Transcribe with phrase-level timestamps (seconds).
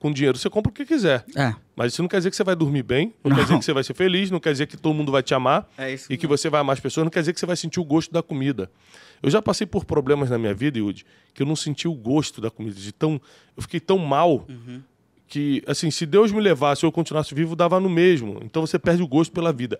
[0.00, 1.24] com dinheiro você compra o que quiser.
[1.36, 1.54] É.
[1.76, 3.36] Mas isso não quer dizer que você vai dormir bem, não, Não.
[3.36, 5.32] quer dizer que você vai ser feliz, não quer dizer que todo mundo vai te
[5.34, 7.46] amar É isso e que você vai amar as pessoas, não quer dizer que você
[7.46, 8.68] vai sentir o gosto da comida.
[9.22, 12.40] Eu já passei por problemas na minha vida, Yudi, que eu não senti o gosto
[12.40, 12.74] da comida.
[12.74, 13.20] De tão,
[13.54, 14.46] eu fiquei tão mal
[15.28, 18.40] que, assim, se Deus me levasse ou eu continuasse vivo, dava no mesmo.
[18.42, 19.78] Então você perde o gosto pela vida.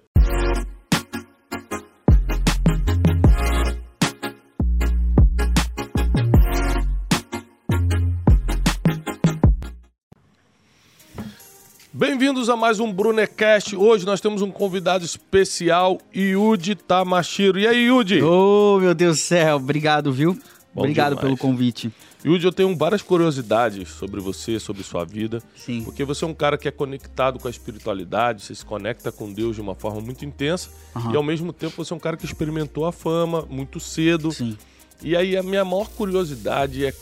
[12.00, 13.76] Bem-vindos a mais um Brunecast.
[13.76, 17.58] Hoje nós temos um convidado especial, Yudi Tamashiro.
[17.60, 18.22] E aí, Yudi?
[18.22, 19.56] Oh, meu Deus do céu.
[19.56, 20.32] Obrigado, viu?
[20.72, 21.26] Bom Obrigado demais.
[21.26, 21.92] pelo convite.
[22.24, 25.42] Yudi, eu tenho várias curiosidades sobre você, sobre sua vida.
[25.54, 25.82] Sim.
[25.84, 29.30] Porque você é um cara que é conectado com a espiritualidade, você se conecta com
[29.30, 30.70] Deus de uma forma muito intensa.
[30.96, 31.12] Aham.
[31.12, 34.32] E ao mesmo tempo você é um cara que experimentou a fama muito cedo.
[34.32, 34.56] Sim.
[35.02, 36.94] E aí a minha maior curiosidade é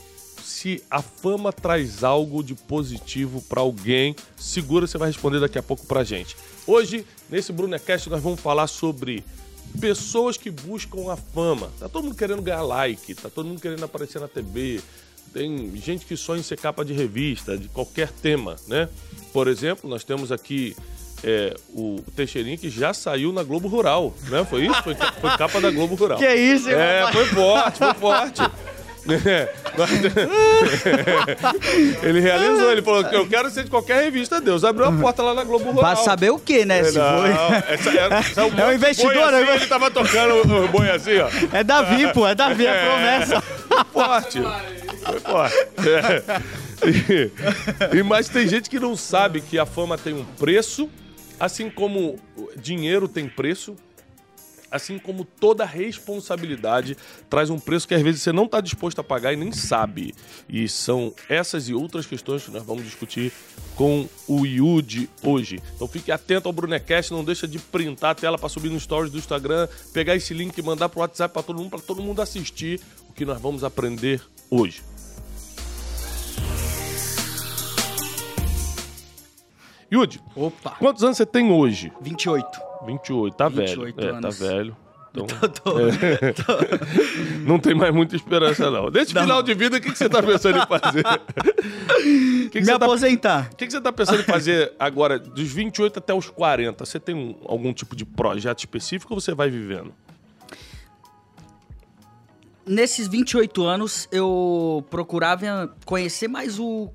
[0.48, 4.16] se a fama traz algo de positivo pra alguém.
[4.36, 6.36] Segura, você vai responder daqui a pouco pra gente.
[6.66, 9.22] Hoje, nesse Brunecast, nós vamos falar sobre
[9.78, 11.70] pessoas que buscam a fama.
[11.78, 14.80] Tá todo mundo querendo ganhar like, tá todo mundo querendo aparecer na TV.
[15.34, 18.88] Tem gente que sonha em ser capa de revista, de qualquer tema, né?
[19.34, 20.74] Por exemplo, nós temos aqui
[21.22, 24.44] é, o Teixeirinho que já saiu na Globo Rural, né?
[24.44, 24.82] Foi isso?
[24.82, 26.18] Foi, foi capa da Globo Rural.
[26.18, 28.42] Que isso, hein, É, foi forte, foi forte.
[29.26, 29.48] É,
[32.02, 34.64] ele realizou, ele falou que eu quero ser de qualquer revista, Deus.
[34.64, 35.94] Abriu a porta lá na Globo Rural.
[35.94, 36.82] Pra saber o que, né?
[36.84, 37.30] Se Não, foi.
[37.30, 39.54] essa, é, essa é, um de investidor, boi assim, né?
[39.56, 41.28] Ele tava tocando o, o boi assim, ó.
[41.56, 42.26] É Davi, pô.
[42.26, 43.42] É Davi, é promessa.
[43.92, 44.40] Forte.
[45.04, 45.56] Foi forte.
[45.86, 46.22] É.
[46.86, 47.30] E,
[47.98, 50.88] e- mas tem gente que não sabe que a fama tem um preço,
[51.40, 53.74] assim como o dinheiro tem preço,
[54.70, 56.96] assim como toda responsabilidade
[57.28, 60.14] traz um preço que às vezes você não está disposto a pagar e nem sabe.
[60.48, 63.32] E são essas e outras questões que nós vamos discutir
[63.74, 65.62] com o Yudi hoje.
[65.74, 69.10] Então fique atento ao Brunecast, não deixa de printar a tela para subir no stories
[69.10, 72.20] do Instagram, pegar esse link e mandar pro WhatsApp para todo mundo, para todo mundo
[72.20, 74.20] assistir o que nós vamos aprender
[74.50, 74.82] hoje.
[79.90, 80.76] Yudi, Opa.
[80.78, 81.90] quantos anos você tem hoje?
[82.02, 82.67] 28.
[82.86, 84.08] 28, tá 28 velho.
[84.08, 84.38] É, tá anos.
[84.38, 84.76] velho.
[85.10, 85.26] Então,
[85.64, 85.72] Tô-
[87.46, 88.90] não tem mais muita esperança, não.
[88.90, 89.22] Desse Não.
[89.22, 91.02] final de vida, o que, que você tá pensando em fazer?
[92.48, 93.50] Que, que Me tá, aposentar.
[93.52, 96.86] o que, que você tá pensando em fazer agora, dos 28 até os 40?
[96.86, 99.92] Você tem um- algum tipo de projeto específico ou você vai vivendo?
[102.66, 106.90] Nesses 28 anos, eu procurava conhecer mais o,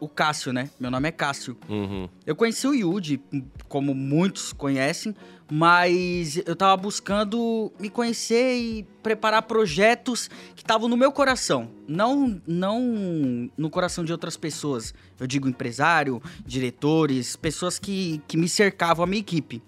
[0.00, 0.70] o Cássio, né?
[0.78, 1.56] Meu nome é Cássio.
[1.68, 2.08] Uhum.
[2.26, 3.20] Eu conheci o Yudi,
[3.68, 5.14] como muitos conhecem,
[5.50, 12.40] mas eu tava buscando me conhecer e preparar projetos que estavam no meu coração, não
[12.46, 14.94] não no coração de outras pessoas.
[15.18, 19.62] Eu digo empresário, diretores, pessoas que, que me cercavam, a minha equipe.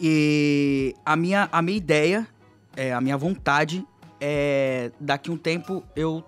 [0.00, 2.28] E a minha, a minha ideia,
[2.76, 3.86] é, a minha vontade
[4.20, 6.24] é daqui um tempo eu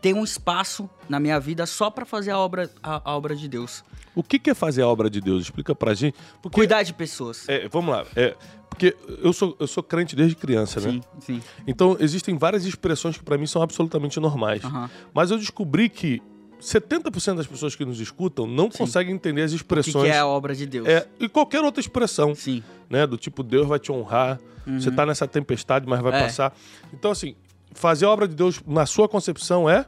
[0.00, 3.48] ter um espaço na minha vida só para fazer a obra, a, a obra de
[3.48, 3.84] Deus.
[4.14, 5.42] O que, que é fazer a obra de Deus?
[5.44, 6.16] Explica pra gente.
[6.42, 7.48] Porque, Cuidar de pessoas.
[7.48, 8.04] é, vamos lá.
[8.16, 8.34] É,
[8.68, 10.90] porque eu sou, eu sou crente desde criança, né?
[10.90, 11.42] Sim, sim.
[11.66, 14.64] Então, existem várias expressões que pra mim são absolutamente normais.
[14.64, 14.90] Aham.
[15.14, 16.20] Mas eu descobri que
[16.60, 18.78] 70% das pessoas que nos escutam não Sim.
[18.78, 20.04] conseguem entender as O que, expressões.
[20.04, 20.86] que é a obra de Deus?
[20.88, 22.62] É, e qualquer outra expressão, Sim.
[22.88, 23.06] né?
[23.06, 26.22] Do tipo, Deus vai te honrar, você tá nessa tempestade, mas vai É.
[26.22, 26.54] passar.
[26.92, 27.34] Então, assim,
[27.72, 29.86] fazer a obra de Deus, na sua concepção, é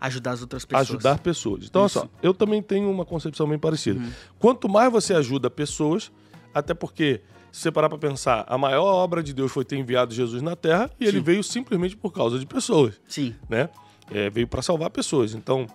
[0.00, 0.88] Ajudar as outras pessoas.
[0.90, 1.64] ajudar pessoas.
[1.64, 1.98] Então, olha Isso.
[2.00, 4.00] só, eu também tenho uma concepção bem parecida.
[4.38, 6.12] Quanto mais você ajuda pessoas,
[6.54, 10.14] até porque, se você parar pra pensar, a maior obra de Deus foi ter enviado
[10.14, 11.24] Jesus na Terra e ele Sim.
[11.24, 13.34] veio simplesmente por causa de pessoas Sim.
[13.48, 13.68] né?
[14.10, 15.34] É, veio para salvar pessoas.
[15.34, 15.66] Então,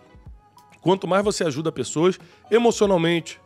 [0.82, 2.18] quanto mais você ajuda pessoas
[2.50, 3.42] emocionalmente,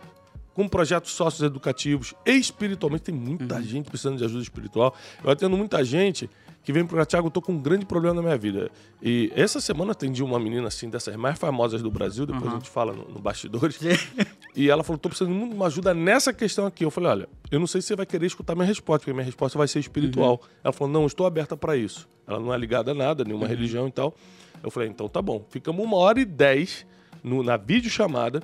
[0.53, 4.95] com projetos socioeducativos e espiritualmente, tem muita gente precisando de ajuda espiritual.
[5.23, 6.29] Eu atendo muita gente
[6.67, 8.69] que vem para Tiago, eu tô com um grande problema na minha vida.
[9.01, 12.69] E essa semana atendi uma menina assim, dessas mais famosas do Brasil, depois a gente
[12.69, 13.79] fala no, no bastidores.
[14.53, 16.83] E ela falou: tô precisando de uma ajuda nessa questão aqui.
[16.83, 19.23] Eu falei: olha, eu não sei se você vai querer escutar minha resposta, porque minha
[19.23, 20.41] resposta vai ser espiritual.
[20.61, 22.05] Ela falou: não, estou aberta para isso.
[22.27, 24.13] Ela não é ligada a nada, nenhuma religião e tal.
[24.61, 25.45] Eu falei: então tá bom.
[25.49, 26.85] Ficamos uma hora e dez
[27.23, 28.43] no, na videochamada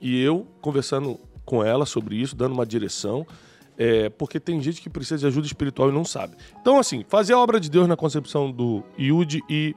[0.00, 3.26] e eu conversando com ela sobre isso, dando uma direção.
[3.78, 6.36] É, porque tem gente que precisa de ajuda espiritual e não sabe.
[6.60, 9.74] Então, assim, fazer a obra de Deus na concepção do Yudi e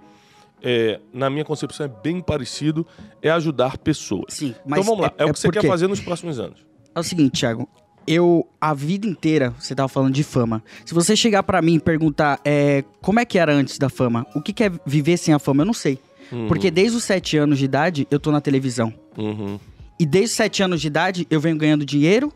[0.63, 2.85] é, na minha concepção é bem parecido,
[3.21, 4.33] é ajudar pessoas.
[4.33, 6.65] Sim, mas então vamos lá, é, é- o que você quer fazer nos próximos anos.
[6.93, 7.69] É o seguinte, Thiago.
[8.07, 10.63] Eu, a vida inteira, você tava falando de fama.
[10.83, 14.25] Se você chegar pra mim e perguntar é, como é que era antes da fama,
[14.33, 15.99] o que, que é viver sem a fama, eu não sei.
[16.47, 18.93] Porque desde os sete anos de idade eu tô na televisão.
[19.17, 19.59] Uhum.
[19.99, 22.33] E desde os sete anos de idade eu venho ganhando dinheiro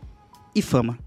[0.54, 0.98] e fama.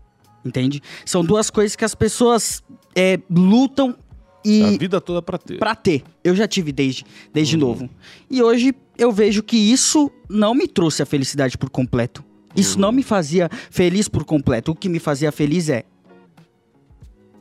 [0.49, 0.81] Entende?
[1.05, 2.61] São duas coisas que as pessoas
[2.95, 3.95] é, lutam
[4.43, 5.57] e A vida toda pra ter.
[5.59, 6.03] pra ter.
[6.23, 7.61] Eu já tive desde, desde Uhum.
[7.61, 7.89] novo.
[8.31, 12.23] E hoje eu vejo que isso não me trouxe a felicidade por completo.
[12.55, 12.81] Isso Uhum.
[12.81, 14.71] não me fazia feliz por completo.
[14.71, 15.83] O que me fazia feliz é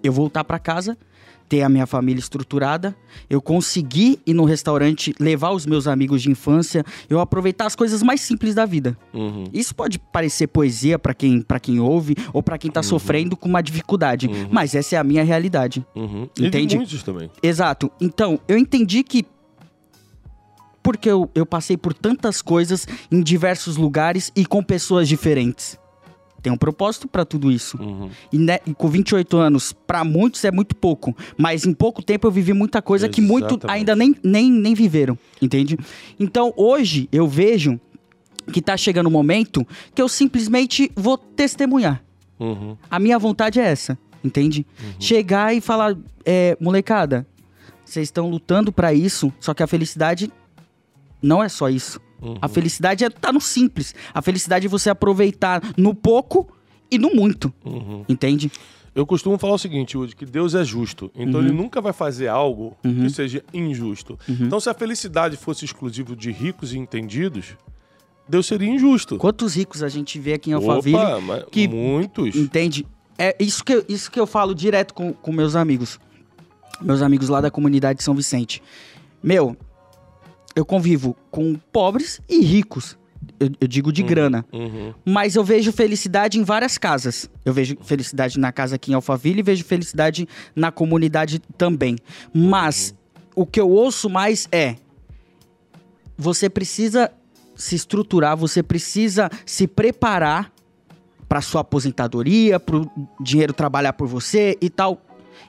[0.02, 0.96] eu voltar pra casa,
[1.48, 2.94] ter a minha família estruturada,
[3.28, 8.02] eu conseguir ir no restaurante, levar os meus amigos de infância, eu aproveitar as coisas
[8.02, 8.96] mais simples da vida.
[9.14, 9.44] Uhum.
[9.52, 13.48] Isso pode parecer poesia pra quem, pra quem ouve ou pra quem tá sofrendo com
[13.48, 15.84] uma dificuldade, mas essa é a minha realidade.
[15.94, 16.28] Uhum.
[16.36, 16.76] E de Entende?
[16.76, 17.30] muitos também.
[17.42, 17.90] Exato.
[18.00, 19.24] Então, eu entendi que.
[20.82, 25.78] Porque eu, eu passei por tantas coisas em diversos lugares e com pessoas diferentes.
[26.42, 27.80] Tem um propósito pra tudo isso.
[27.80, 28.10] Uhum.
[28.32, 31.16] E, né, e com 28 anos, pra muitos é muito pouco.
[31.36, 33.76] Mas em pouco tempo eu vivi muita coisa que muito Exatamente.
[33.76, 35.18] ainda nem, nem, nem viveram.
[35.42, 35.76] Entende?
[36.18, 37.80] Então hoje eu vejo
[38.52, 42.02] que tá chegando um momento que eu simplesmente vou testemunhar.
[42.38, 42.76] Uhum.
[42.90, 44.64] A minha vontade é essa, entende?
[44.98, 47.26] Chegar e falar, é, molecada,
[47.84, 50.32] vocês estão lutando pra isso, só que a felicidade
[51.20, 52.00] não é só isso.
[52.20, 52.36] Uhum.
[52.42, 53.94] A felicidade é tá no simples.
[54.12, 56.48] A felicidade é você aproveitar no pouco
[56.90, 58.04] e no muito, Uhum.
[58.08, 58.50] entende?
[58.94, 61.10] Eu costumo falar o seguinte, Woody, que Deus é justo.
[61.14, 61.46] Então Uhum.
[61.46, 64.18] ele nunca vai fazer algo que seja injusto.
[64.28, 67.56] Então se a felicidade fosse exclusiva de ricos e entendidos,
[68.28, 69.16] Deus seria injusto.
[69.16, 72.34] Quantos ricos a gente vê aqui em Alphaville, Opa, mas que- muitos.
[72.34, 72.84] entende?
[73.16, 76.00] É isso que, eu- isso que eu falo direto com, com meus amigos.
[76.80, 78.62] Meus amigos lá da comunidade de São Vicente.
[79.22, 79.56] Meu,
[80.58, 82.98] eu convivo com pobres e ricos.
[83.38, 84.44] Eu, eu digo de grana.
[84.52, 84.92] Uhum.
[85.04, 87.30] Mas eu vejo felicidade em várias casas.
[87.44, 91.96] Eu vejo felicidade na casa aqui em Alphaville e vejo felicidade na comunidade também.
[92.34, 92.92] Mas
[93.36, 94.74] o que eu ouço mais é:
[96.16, 97.08] você precisa
[97.54, 100.52] se estruturar, você precisa se preparar
[101.28, 102.90] para sua aposentadoria, para o
[103.20, 105.00] dinheiro trabalhar por você e tal.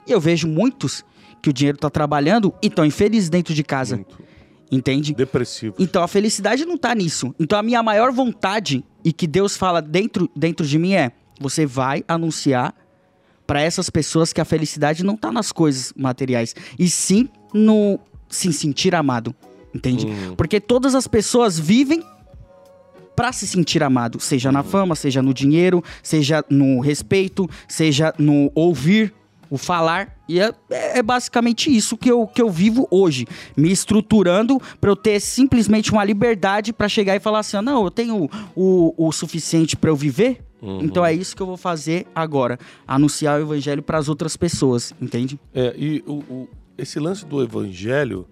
[0.05, 1.03] E eu vejo muitos
[1.41, 4.28] que o dinheiro tá trabalhando e estão infelizes dentro de casa, Muito.
[4.71, 5.13] Entende?
[5.13, 5.75] Depressivo.
[5.79, 7.33] Então a felicidade não tá nisso.
[7.39, 11.65] Então a minha maior vontade e que Deus fala dentro, dentro de mim é: você
[11.65, 12.73] vai anunciar
[13.47, 17.99] para essas pessoas que a felicidade não tá nas coisas materiais, e sim no
[18.29, 19.33] se sentir amado,
[19.73, 20.05] entende?
[20.05, 20.35] Uhum.
[20.35, 22.03] Porque todas as pessoas vivem
[23.15, 24.53] para se sentir amado, seja Uhum.
[24.53, 29.13] na fama, seja no dinheiro, seja no respeito, seja no ouvir,
[29.49, 30.17] o falar.
[30.27, 33.25] E é, é basicamente isso que eu, que eu vivo hoje,
[33.57, 37.83] me estruturando para eu ter simplesmente uma liberdade para chegar e falar assim: "Ah, não,
[37.83, 40.41] eu tenho o, o suficiente para eu viver.
[40.61, 40.81] Uhum.
[40.81, 44.93] Então é isso que eu vou fazer agora, anunciar o evangelho para as outras pessoas,
[45.01, 45.39] entende?
[45.53, 48.25] É, e o, o- esse lance do evangelho,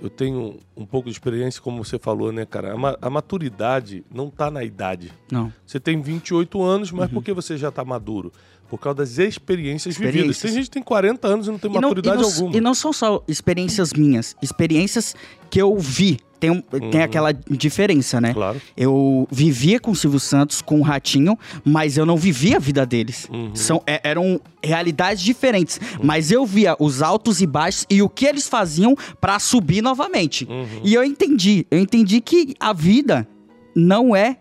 [0.00, 2.74] eu tenho um pouco de experiência, como você falou, né, cara?
[2.74, 5.12] A, ma- a maturidade não tá na idade.
[5.32, 5.52] Não.
[5.66, 8.32] Você tem 28 anos, mas por que você já tá maduro?
[8.76, 10.14] Por causa das experiências, vividas.
[10.14, 10.42] Experiências.
[10.42, 12.56] Tem gente que tem 40 anos e não tem E não, maturidade e não- alguma.
[12.56, 15.14] e não são só experiências minhas, experiências
[15.50, 16.18] que eu vi.
[16.40, 16.60] Tem, um-
[16.90, 18.34] tem aquela diferença, né?
[18.34, 18.60] Claro.
[18.76, 22.84] Eu vivia com o Silvio Santos, com o Ratinho, mas eu não vivia a vida
[22.84, 23.26] deles.
[23.32, 23.54] Uhum.
[23.54, 25.80] São, é- eram realidades diferentes.
[26.02, 30.44] Mas eu via os altos e baixos e o que eles faziam pra subir novamente.
[30.44, 30.66] Uhum.
[30.84, 31.66] E eu entendi.
[31.70, 33.26] Eu entendi que a vida
[33.74, 34.36] não é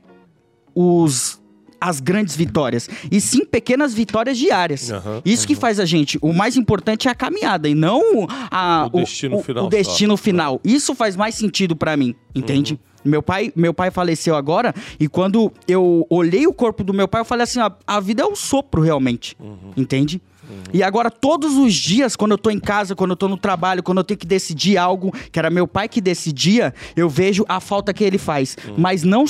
[0.76, 1.40] os
[1.90, 4.90] as grandes vitórias, e sim pequenas vitórias diárias.
[4.92, 6.18] Aham, Isso que faz a gente.
[6.22, 10.24] O mais importante é a caminhada e não a, O destino final O destino só.
[10.24, 10.62] final.
[10.64, 12.80] Isso faz mais sentido pra mim, entende?
[13.04, 17.20] Meu pai, meu pai faleceu agora e quando eu olhei o corpo do meu pai,
[17.20, 19.36] eu falei assim: a, a vida é um sopro realmente,
[19.76, 20.22] entende?
[20.74, 23.84] E agora, todos os dias, quando eu tô em casa, quando eu tô no trabalho,
[23.84, 27.60] quando eu tenho que decidir algo, que era meu pai que decidia, eu vejo a
[27.60, 28.58] falta que ele faz.
[28.78, 29.26] Mas não,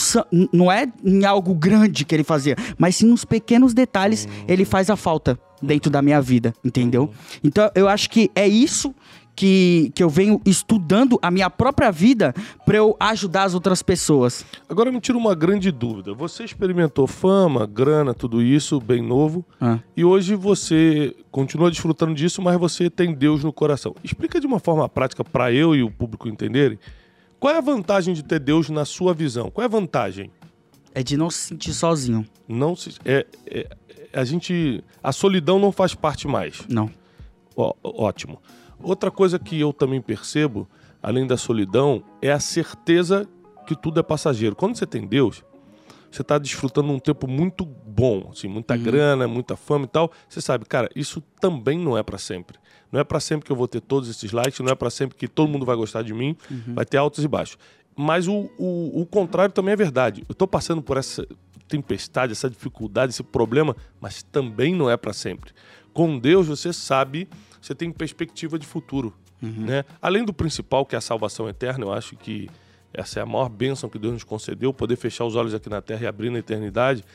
[0.51, 4.89] não é em algo grande que ele fazia, mas sim nos pequenos detalhes, ele faz
[4.89, 7.10] a falta dentro da minha vida, entendeu?
[7.43, 8.93] Então, eu acho que é isso
[9.35, 12.33] que, que eu venho estudando a minha própria vida
[12.65, 14.45] pra eu ajudar as outras pessoas.
[14.69, 16.13] Agora me tira uma grande dúvida.
[16.13, 19.79] Você experimentou fama, grana, tudo isso, bem novo, Ah.
[19.97, 23.95] e hoje você continua desfrutando disso, mas você tem Deus no coração.
[24.03, 26.77] Explica de uma forma prática para eu e o público entenderem.
[27.39, 29.49] Qual é a vantagem de ter Deus na sua visão?
[29.51, 30.29] Qual é a vantagem?
[30.93, 32.23] É de não se sentir sozinho.
[32.47, 33.67] Não se, é, é-
[34.13, 36.61] a gente a solidão não faz parte mais.
[36.69, 36.89] Não.
[37.55, 38.39] Ó, ótimo.
[38.83, 40.67] Outra coisa que eu também percebo,
[41.01, 43.27] além da solidão, é a certeza
[43.65, 44.55] que tudo é passageiro.
[44.55, 45.43] Quando você tem Deus,
[46.11, 48.83] você está desfrutando um tempo muito bom, assim, muita uhum.
[48.83, 50.11] grana, muita fama e tal.
[50.29, 52.57] Você sabe, cara, isso também não é para sempre.
[52.91, 55.17] Não é para sempre que eu vou ter todos esses likes, não é para sempre
[55.17, 56.75] que todo mundo vai gostar de mim, uhum.
[56.75, 57.57] vai ter altos e baixos.
[57.95, 60.23] Mas o, o, o contrário também é verdade.
[60.27, 61.25] Eu estou passando por essa
[61.67, 65.51] tempestade, essa dificuldade, esse problema, mas também não é para sempre.
[65.93, 67.27] Com Deus, você sabe,
[67.63, 69.13] você tem perspectiva de futuro.
[69.41, 69.65] Uhum.
[69.65, 69.86] Né?
[70.01, 72.50] Além do principal, que é a salvação eterna, eu acho que
[72.93, 75.82] essa é a maior bênção que Deus nos concedeu, poder fechar os olhos aqui na
[75.82, 77.05] terra e abrir na eternidade.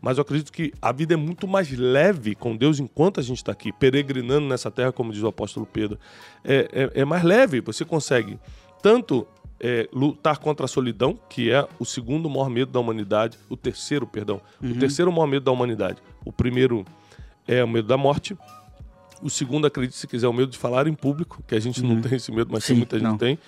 [0.00, 3.36] Mas eu acredito que a vida é muito mais leve com Deus enquanto a gente
[3.36, 5.98] está aqui, peregrinando nessa terra, como diz o apóstolo Pedro.
[6.42, 8.38] É, é, é mais leve, você consegue
[8.80, 9.26] tanto
[9.60, 14.06] é, lutar contra a solidão, que é o segundo maior medo da humanidade, o terceiro,
[14.06, 14.72] perdão, uhum.
[14.72, 16.00] o terceiro maior medo da humanidade.
[16.24, 16.86] O primeiro
[17.46, 18.36] é o medo da morte.
[19.22, 21.82] O segundo, acredite se quiser, é o medo de falar em público, que a gente
[21.82, 21.94] uhum.
[21.94, 23.18] não tem esse medo, mas Sim, muita gente não.
[23.18, 23.38] tem.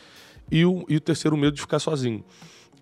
[0.51, 2.25] E o, e o terceiro, medo de ficar sozinho.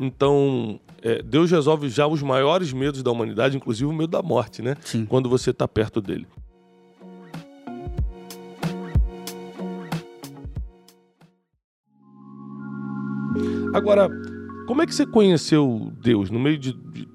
[0.01, 4.63] Então, é, Deus resolve já os maiores medos da humanidade, inclusive o medo da morte,
[4.63, 4.77] né?
[4.81, 5.05] Sim.
[5.05, 6.27] Quando você está perto dele.
[13.75, 14.09] Agora,
[14.67, 16.31] como é que você conheceu Deus?
[16.31, 17.09] No meio de, de,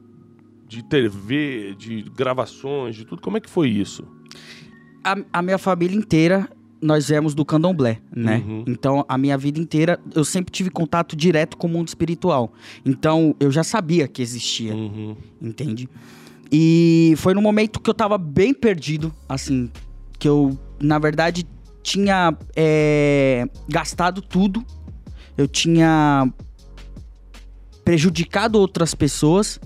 [0.67, 4.05] de TV, de gravações, de tudo, como é que foi isso?
[5.03, 6.49] A, a minha família inteira
[6.83, 8.43] nós viemos do candomblé, né?
[8.45, 8.65] Uhum.
[8.67, 12.51] Então, a minha vida inteira, eu sempre tive contato direto com o mundo espiritual.
[12.85, 15.15] Então, eu já sabia que existia, uhum.
[15.41, 15.87] entende?
[16.51, 19.71] E foi no momento que eu tava bem perdido, assim,
[20.19, 21.47] que eu, na verdade,
[21.81, 24.63] tinha é, gastado tudo,
[25.37, 26.31] eu tinha
[27.83, 29.59] prejudicado outras pessoas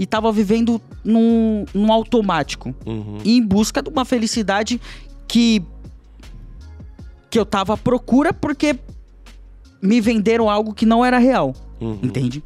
[0.00, 3.18] e tava vivendo num, num automático, uhum.
[3.22, 4.80] em busca de uma felicidade
[5.28, 5.62] que
[7.28, 8.76] que eu tava à procura porque
[9.80, 11.54] me venderam algo que não era real.
[11.80, 11.98] Uhum.
[12.02, 12.42] Entende?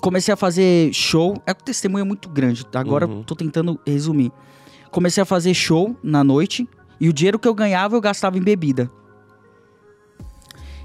[0.00, 1.40] Comecei a fazer show.
[1.46, 2.66] É um testemunho muito grande.
[2.74, 3.18] Agora uhum.
[3.18, 4.30] eu tô tentando resumir.
[4.90, 6.68] Comecei a fazer show na noite.
[7.00, 8.90] E o dinheiro que eu ganhava eu gastava em bebida.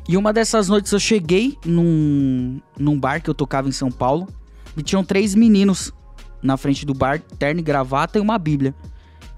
[0.08, 4.28] E uma dessas noites eu cheguei num, num bar que eu tocava em São Paulo.
[4.76, 5.94] E tinham três meninos
[6.42, 8.76] na frente do bar, terno e gravata e uma bíblia.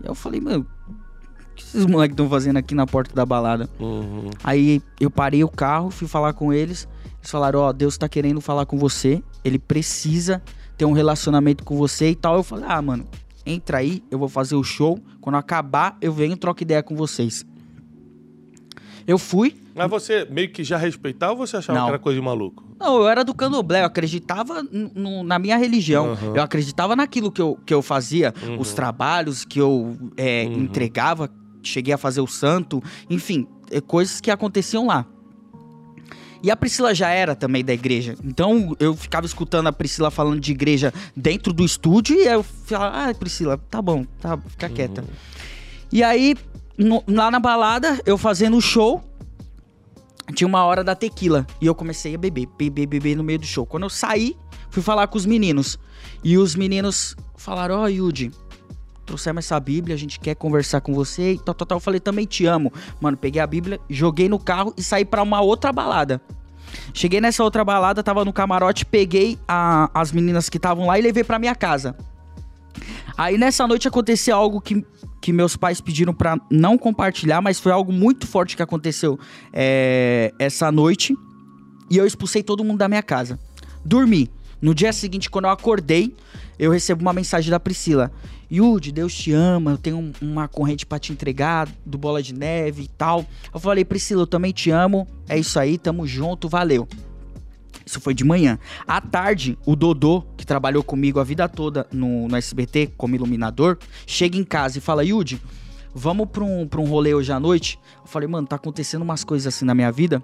[0.04, 0.66] E eu falei, mano,
[1.56, 3.70] que esses moleques estão fazendo aqui na porta da balada?
[3.80, 4.30] Uhum.
[4.44, 6.88] Aí eu parei o carro, fui falar com eles.
[7.20, 9.24] Eles falaram: Ó, oh, Deus tá querendo falar com você.
[9.44, 10.44] Ele precisa
[10.78, 12.36] ter um relacionamento com você e tal.
[12.36, 13.06] Eu falei: Ah, mano,
[13.46, 15.00] entra aí, eu vou fazer o show.
[15.22, 17.46] Quando acabar, eu venho e troco ideia com vocês.
[19.08, 19.56] Eu fui.
[19.76, 21.86] Mas você meio que já respeitava ou você achava Não.
[21.86, 22.64] que era coisa de maluco?
[22.80, 24.66] Não, eu era do candomblé, eu acreditava
[25.24, 26.10] na minha religião.
[26.10, 26.36] Uhum.
[26.36, 28.60] Eu acreditava naquilo que eu, que eu fazia, uhum.
[28.60, 30.64] os trabalhos que eu é, uhum.
[30.64, 31.30] entregava
[31.68, 35.06] cheguei a fazer o santo, enfim, é, coisas que aconteciam lá.
[36.44, 38.16] E a Priscila já era também da igreja.
[38.24, 43.10] Então eu ficava escutando a Priscila falando de igreja dentro do estúdio e eu falava,
[43.10, 45.02] ah, Priscila, tá bom, tá, fica quieta.
[45.02, 45.08] Uhum.
[45.92, 46.36] E aí,
[46.78, 49.04] no, lá na balada, eu fazendo o show,
[50.34, 51.46] tinha uma hora da tequila.
[51.62, 53.66] E eu comecei a beber, beber, beber no meio do show.
[53.66, 54.36] Quando eu saí,
[54.70, 55.80] fui falar com os meninos.
[56.24, 58.32] E os meninos falaram, ó, oh, Yudi,
[59.06, 61.76] trouxemos essa Bíblia, a gente quer conversar com você e tal, tal, tal.
[61.78, 62.74] Eu falei, também te amo.
[63.00, 66.22] Mano, peguei a Bíblia, joguei no carro e saí para uma outra balada.
[66.94, 71.02] Cheguei nessa outra balada, tava no camarote, peguei a, as meninas que estavam lá e
[71.02, 71.96] levei para minha casa.
[73.18, 74.86] Aí nessa noite aconteceu algo que,
[75.26, 79.20] que meus pais pediram para não compartilhar, mas foi algo muito forte que aconteceu
[79.52, 81.18] é, essa noite.
[81.90, 83.40] E eu expulsei todo mundo da minha casa.
[83.84, 84.30] Dormi.
[84.62, 86.16] No dia seguinte, quando eu acordei,
[86.60, 88.12] eu recebo uma mensagem da Priscila.
[88.52, 92.84] Yudi, Deus te ama, eu tenho uma corrente para te entregar do Bola de Neve
[92.84, 93.26] e tal.
[93.52, 96.88] Eu falei, Priscila, eu também te amo, é isso aí, tamo junto, valeu.
[97.86, 98.58] Isso foi de manhã.
[98.88, 103.78] À tarde, o Dodô, que trabalhou comigo a vida toda no, no SBT como iluminador,
[104.08, 105.40] chega em casa e fala, Yudi,
[105.94, 107.80] vamos pra um, pra um rolê hoje à noite?
[108.02, 110.24] Eu falei, mano, tá acontecendo umas coisas assim na minha vida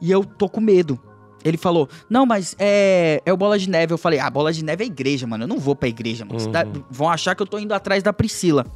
[0.00, 0.98] e eu tô com medo.
[1.44, 3.92] Ele falou, não, mas é, é o Bola de Neve.
[3.92, 5.44] Eu falei, ah, Bola de Neve é igreja, mano.
[5.44, 6.40] Eu não vou pra igreja, mano.
[6.40, 6.84] Uhum.
[6.90, 8.66] vão achar que eu tô indo atrás da Priscila.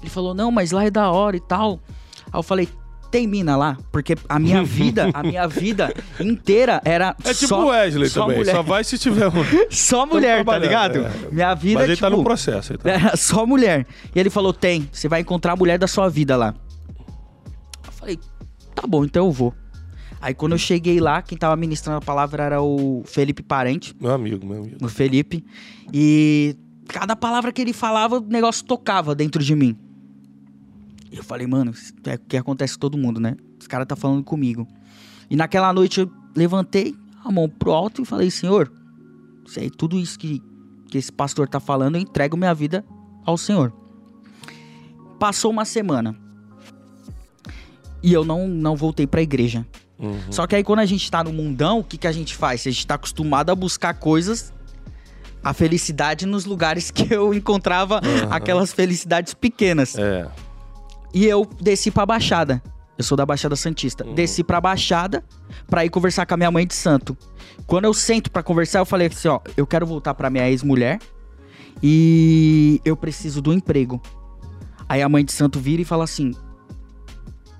[0.00, 1.80] Ele falou, não, mas lá é da hora e tal.
[2.26, 2.68] Aí eu falei,
[3.14, 7.66] tem mina lá, porque a minha vida, a minha vida inteira era É tipo o
[7.68, 8.52] Wesley só também, mulher.
[8.52, 9.44] só vai se tiver um...
[9.70, 11.04] Só mulher, tá ligado?
[11.06, 11.12] É.
[11.30, 12.76] Minha vida Mas ele tipo, tá no processo.
[12.76, 12.90] Tá...
[12.90, 13.86] É, só mulher.
[14.12, 16.56] E ele falou, tem, você vai encontrar a mulher da sua vida lá.
[17.86, 18.18] Eu falei,
[18.74, 19.54] tá bom, então eu vou.
[20.20, 23.94] Aí quando eu cheguei lá, quem tava ministrando a palavra era o Felipe Parente.
[24.00, 24.84] Meu amigo, meu amigo.
[24.84, 25.44] O Felipe.
[25.92, 26.56] E
[26.88, 29.78] cada palavra que ele falava, o negócio tocava dentro de mim.
[31.14, 31.72] E eu falei, mano,
[32.06, 33.36] é o que acontece com todo mundo, né?
[33.60, 34.66] Os caras tá falando comigo.
[35.30, 36.92] E naquela noite eu levantei,
[37.24, 38.70] a mão pro alto e falei, Senhor,
[39.46, 40.42] sei tudo isso que,
[40.88, 42.84] que esse pastor tá falando, eu entrego minha vida
[43.24, 43.72] ao Senhor.
[45.16, 46.16] Passou uma semana.
[48.02, 49.64] E eu não, não voltei pra igreja.
[49.96, 50.18] Uhum.
[50.32, 52.66] Só que aí quando a gente tá no mundão, o que, que a gente faz?
[52.66, 54.52] A gente tá acostumado a buscar coisas,
[55.44, 58.28] a felicidade nos lugares que eu encontrava Aham.
[58.32, 59.96] aquelas felicidades pequenas.
[59.96, 60.28] É.
[61.14, 62.60] E eu desci pra Baixada.
[62.98, 64.04] Eu sou da Baixada Santista.
[64.06, 64.14] Uhum.
[64.14, 65.24] Desci pra Baixada
[65.66, 67.16] pra ir conversar com a minha mãe de santo.
[67.66, 70.98] Quando eu sento pra conversar, eu falei assim, ó, eu quero voltar pra minha ex-mulher
[71.82, 74.00] e eu preciso do emprego.
[74.88, 76.32] Aí a mãe de santo vira e fala assim: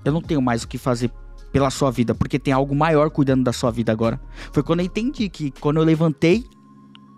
[0.05, 1.11] Eu não tenho mais o que fazer
[1.53, 4.21] pela sua vida, porque tem algo maior cuidando da sua vida agora.
[4.53, 6.45] Foi quando eu entendi que quando eu levantei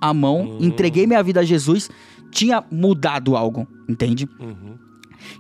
[0.01, 0.59] a mão, Hum.
[0.61, 1.91] entreguei minha vida a Jesus,
[2.31, 4.29] tinha mudado algo, entende?
[4.39, 4.77] Uhum.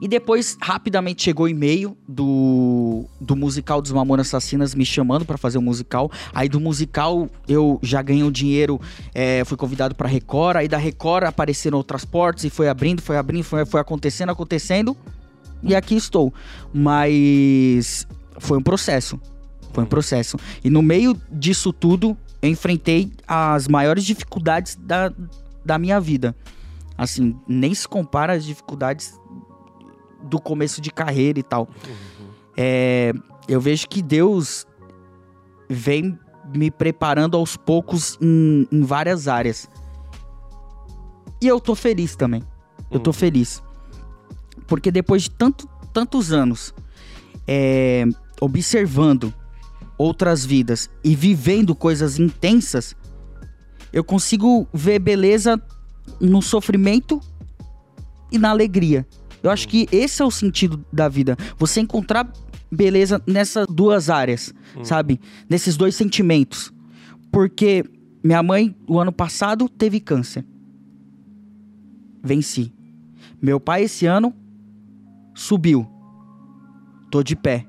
[0.00, 5.37] E depois, rapidamente, chegou o e-mail do, do musical dos Mamonas Assassinas me chamando pra
[5.37, 6.11] fazer o musical.
[6.35, 8.81] Aí do musical eu já ganhei o dinheiro,
[9.14, 10.57] é, fui convidado pra Record.
[10.57, 14.97] Aí da Record apareceram outras portas e foi abrindo, foi abrindo, foi, foi acontecendo, acontecendo.
[15.62, 16.33] E aqui estou.
[16.73, 18.07] Mas
[18.38, 19.21] foi um processo.
[19.73, 20.38] Foi um processo.
[20.64, 25.12] E no meio disso tudo, eu enfrentei as maiores dificuldades da,
[25.64, 26.35] da minha vida.
[26.97, 29.14] Assim, nem se compara às dificuldades
[30.26, 31.68] do começo de carreira e tal.
[32.56, 33.12] É,
[33.49, 34.66] eu vejo que Deus
[35.68, 36.18] vem
[36.54, 39.68] me preparando aos poucos em, em várias áreas.
[41.40, 42.42] E eu tô feliz também.
[42.90, 43.14] Eu tô Hum.
[43.14, 43.62] feliz.
[44.66, 46.75] Porque depois de tanto, tantos anos
[47.47, 48.04] é,
[48.40, 49.33] observando
[49.99, 52.95] outras vidas e vivendo coisas intensas,
[53.92, 55.61] eu consigo ver beleza
[56.21, 57.21] no sofrimento
[58.30, 59.06] e na alegria.
[59.43, 61.37] Eu acho que esse é o sentido da vida.
[61.59, 62.31] Você encontrar
[62.71, 64.52] beleza nessas duas áreas,
[64.83, 65.21] sabe?
[65.49, 66.73] Nesses dois sentimentos.
[67.31, 67.85] Porque
[68.23, 70.45] minha mãe, o ano passado, teve câncer.
[72.23, 72.75] Venci.
[73.40, 74.35] Meu pai, esse ano,
[75.35, 75.87] subiu.
[77.11, 77.66] Tô de pé.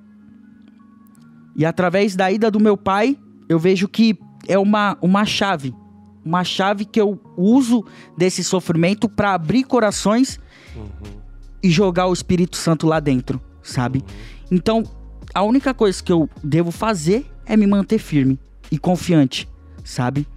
[1.55, 3.17] E através da ida do meu pai,
[3.49, 5.75] eu vejo que é uma, uma chave.
[6.23, 7.85] Uma chave que eu uso
[8.17, 10.39] desse sofrimento para abrir corações
[11.61, 14.03] e jogar o Espírito Santo lá dentro, sabe?
[14.51, 14.83] Então,
[15.33, 18.39] a única coisa que eu devo fazer é me manter firme
[18.71, 19.49] e confiante,
[19.83, 20.27] sabe?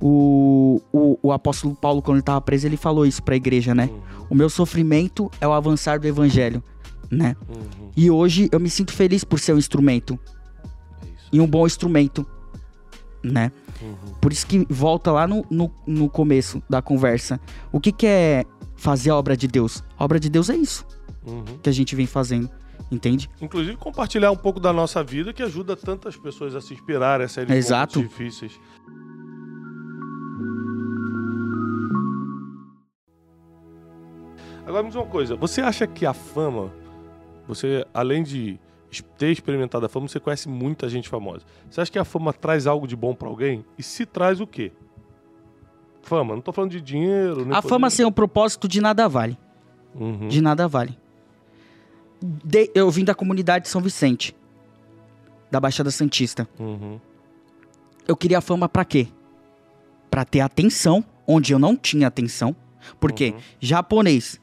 [0.00, 3.74] O, o, o apóstolo Paulo, quando ele estava preso, ele falou isso para a igreja,
[3.74, 3.90] né?
[4.28, 6.62] O meu sofrimento é o avançar do evangelho,
[7.10, 7.36] né?
[7.48, 7.90] Uhum.
[7.96, 10.18] E hoje eu me sinto feliz por ser um instrumento
[11.02, 12.26] É e um bom instrumento,
[13.22, 13.50] né?
[13.80, 14.14] Uhum.
[14.20, 17.40] Por isso que volta lá no, no, no começo da conversa.
[17.72, 18.44] O que, que é
[18.76, 19.82] fazer a obra de Deus?
[19.98, 20.86] A obra de Deus é isso
[21.26, 21.44] Uhum.
[21.62, 22.48] que a gente vem fazendo,
[22.90, 23.28] entende?
[23.40, 27.28] Inclusive compartilhar um pouco da nossa vida que ajuda tantas pessoas a se inspirar a
[27.28, 28.00] sair de Exato.
[28.00, 28.58] difíceis.
[34.66, 36.72] Agora me diz uma coisa, você acha que a fama,
[37.46, 38.58] você além de
[39.16, 41.44] ter experimentado a fama, você conhece muita gente famosa.
[41.70, 43.64] Você acha que a fama traz algo de bom pra alguém?
[43.78, 44.72] E se traz o quê?
[46.06, 47.96] Fama, não tô falando de dinheiro, A fama poder.
[47.96, 49.36] sem um propósito de nada vale.
[49.92, 50.28] Uhum.
[50.28, 50.96] De nada vale.
[52.22, 54.34] De- eu vim da comunidade de São Vicente,
[55.50, 56.48] da Baixada Santista.
[56.60, 57.00] Uhum.
[58.06, 59.08] Eu queria fama pra quê?
[60.08, 62.54] Pra ter atenção, onde eu não tinha atenção.
[63.00, 63.40] Porque Uhum.
[63.58, 64.40] japonês,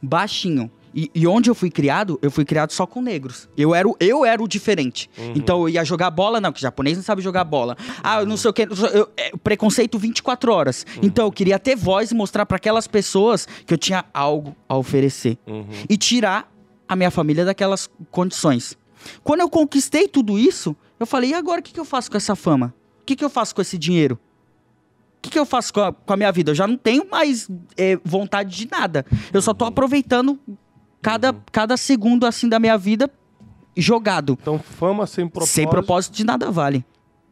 [0.00, 0.70] baixinho.
[0.94, 3.48] E, e onde eu fui criado, eu fui criado só com negros.
[3.56, 5.08] Eu era o, eu era o diferente.
[5.16, 5.32] Uhum.
[5.36, 7.76] Então eu ia jogar bola, não, que japonês não sabe jogar bola.
[8.02, 8.62] Ah, eu não sei o que.
[8.62, 10.84] Eu, é, preconceito 24 horas.
[10.96, 11.02] Uhum.
[11.04, 14.76] Então eu queria ter voz e mostrar pra aquelas pessoas que eu tinha algo a
[14.76, 15.38] oferecer.
[15.46, 15.66] Uhum.
[15.88, 16.52] E tirar
[16.88, 18.76] a minha família daquelas condições.
[19.24, 22.16] Quando eu conquistei tudo isso, eu falei: e agora o que, que eu faço com
[22.16, 22.74] essa fama?
[23.00, 24.18] O que, que eu faço com esse dinheiro?
[25.18, 26.50] O que, que eu faço com a, com a minha vida?
[26.50, 29.06] Eu já não tenho mais é, vontade de nada.
[29.32, 30.38] Eu só tô aproveitando
[31.02, 33.10] cada, cada segundo assim da minha vida
[33.76, 34.38] jogado.
[34.40, 35.54] Então, fama sem propósito.
[35.54, 36.84] Sem propósito de nada vale.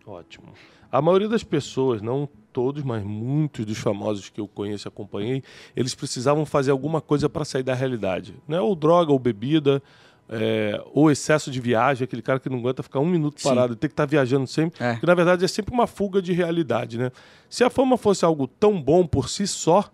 [0.06, 0.46] Ótimo.
[0.90, 5.42] A maioria das pessoas, não todos, mas muitos dos famosos que eu conheço e acompanhei,
[5.76, 8.34] eles precisavam fazer alguma coisa para sair da realidade.
[8.48, 9.80] Não é ou droga, ou bebida,
[10.28, 13.88] é, ou excesso de viagem, aquele cara que não aguenta ficar um minuto parado, tem
[13.88, 14.96] que estar viajando sempre, É.
[14.96, 17.12] que na verdade é sempre uma fuga de realidade, né?
[17.48, 19.88] Se a fama fosse algo tão bom por si só,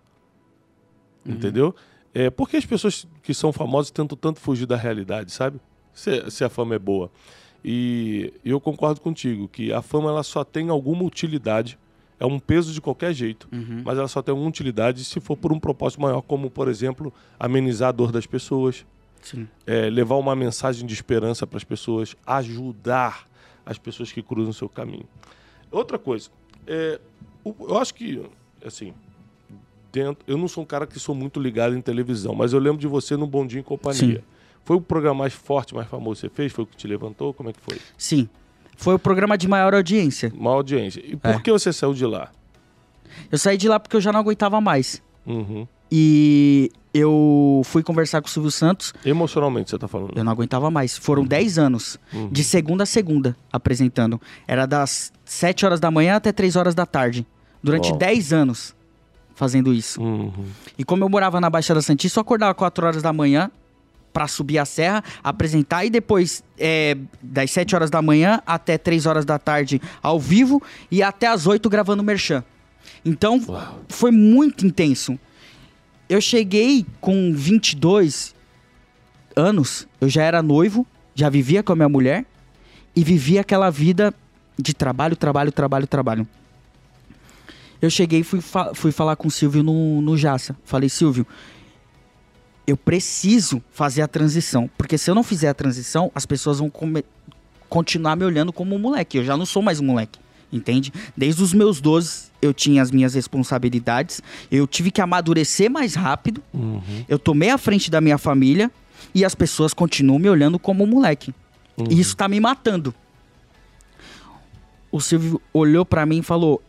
[1.26, 1.74] entendeu?
[2.18, 5.60] É, por que as pessoas que são famosas tentam tanto fugir da realidade, sabe?
[5.92, 7.10] Se, se a fama é boa.
[7.62, 11.78] E eu concordo contigo que a fama ela só tem alguma utilidade,
[12.18, 13.46] é um peso de qualquer jeito,
[13.84, 17.12] mas ela só tem alguma utilidade se for por um propósito maior, como, por exemplo,
[17.38, 18.86] amenizar a dor das pessoas,
[19.66, 23.26] é, levar uma mensagem de esperança para as pessoas, ajudar
[23.66, 25.06] as pessoas que cruzam o seu caminho.
[25.70, 26.30] Outra coisa,
[26.66, 26.98] é,
[27.44, 28.22] eu acho que,
[28.64, 28.94] assim,
[30.04, 32.78] dentro, eu não sou um cara que sou muito ligado em televisão, mas eu lembro
[32.78, 34.18] de você no Bom Dia em Companhia.
[34.18, 34.22] Sim.
[34.64, 36.52] Foi o programa mais forte, mais famoso que você fez?
[36.52, 37.32] Foi o que te levantou?
[37.32, 37.78] Como é que foi?
[37.96, 38.28] Sim.
[38.76, 40.30] Foi o programa de maior audiência.
[40.36, 41.00] Uma audiência.
[41.04, 41.38] E por É.
[41.40, 42.30] que você saiu de lá?
[43.32, 45.00] Eu saí de lá porque eu já não aguentava mais.
[45.24, 45.66] Uhum.
[45.90, 50.12] E eu fui conversar com o Silvio Santos, Emocionalmente, você tá falando.
[50.16, 50.98] eu não aguentava mais.
[50.98, 52.28] Foram 10 anos, Uhum.
[52.28, 54.20] de segunda a segunda, apresentando.
[54.46, 57.26] Era das 7 horas da manhã até 3 horas da tarde.
[57.62, 57.98] Durante Uau.
[57.98, 58.75] 10 anos
[59.36, 60.02] fazendo isso.
[60.02, 60.32] Uhum.
[60.76, 63.50] E como eu morava na Baixada Santista, eu acordava 4 horas da manhã
[64.12, 69.04] pra subir a serra, apresentar e depois é, das 7 horas da manhã até 3
[69.04, 72.42] horas da tarde ao vivo e até as 8 gravando merchan.
[73.04, 73.80] Então Uau.
[73.88, 75.18] foi muito intenso.
[76.08, 78.34] Eu cheguei com 22
[79.36, 82.24] anos, eu já era noivo, já vivia com a minha mulher
[82.94, 84.14] e vivia aquela vida
[84.58, 86.26] de trabalho, trabalho, trabalho, trabalho.
[87.80, 90.56] Eu cheguei e fui, fa- fui falar com o Silvio no, no Jaça.
[90.64, 91.26] Falei, Silvio,
[92.66, 94.68] eu preciso fazer a transição.
[94.76, 96.70] Porque se eu não fizer a transição, as pessoas vão
[97.68, 99.18] continuar me olhando como um moleque.
[99.18, 100.18] Eu já não sou mais um moleque.
[100.52, 100.92] Entende?
[101.16, 104.22] Desde os meus 12, eu tinha as minhas responsabilidades.
[104.50, 106.42] Eu tive que amadurecer mais rápido.
[106.54, 106.80] Uhum.
[107.08, 108.70] Eu tomei a frente da minha família.
[109.14, 111.34] E as pessoas continuam me olhando como um moleque.
[111.76, 111.86] Uhum.
[111.90, 112.94] E isso tá me matando.
[114.90, 116.62] O Silvio olhou pra mim e falou: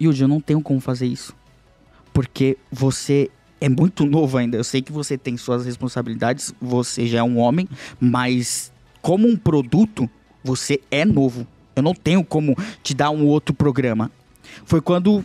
[0.00, 1.34] Yudi, eu não tenho como fazer isso.
[2.12, 3.30] Porque você
[3.60, 4.56] é muito novo ainda.
[4.56, 7.68] Eu sei que você tem suas responsabilidades, você já é um homem,
[8.00, 10.08] mas como um produto,
[10.42, 11.46] você é novo.
[11.76, 14.10] Eu não tenho como te dar um outro programa.
[14.64, 15.24] Foi quando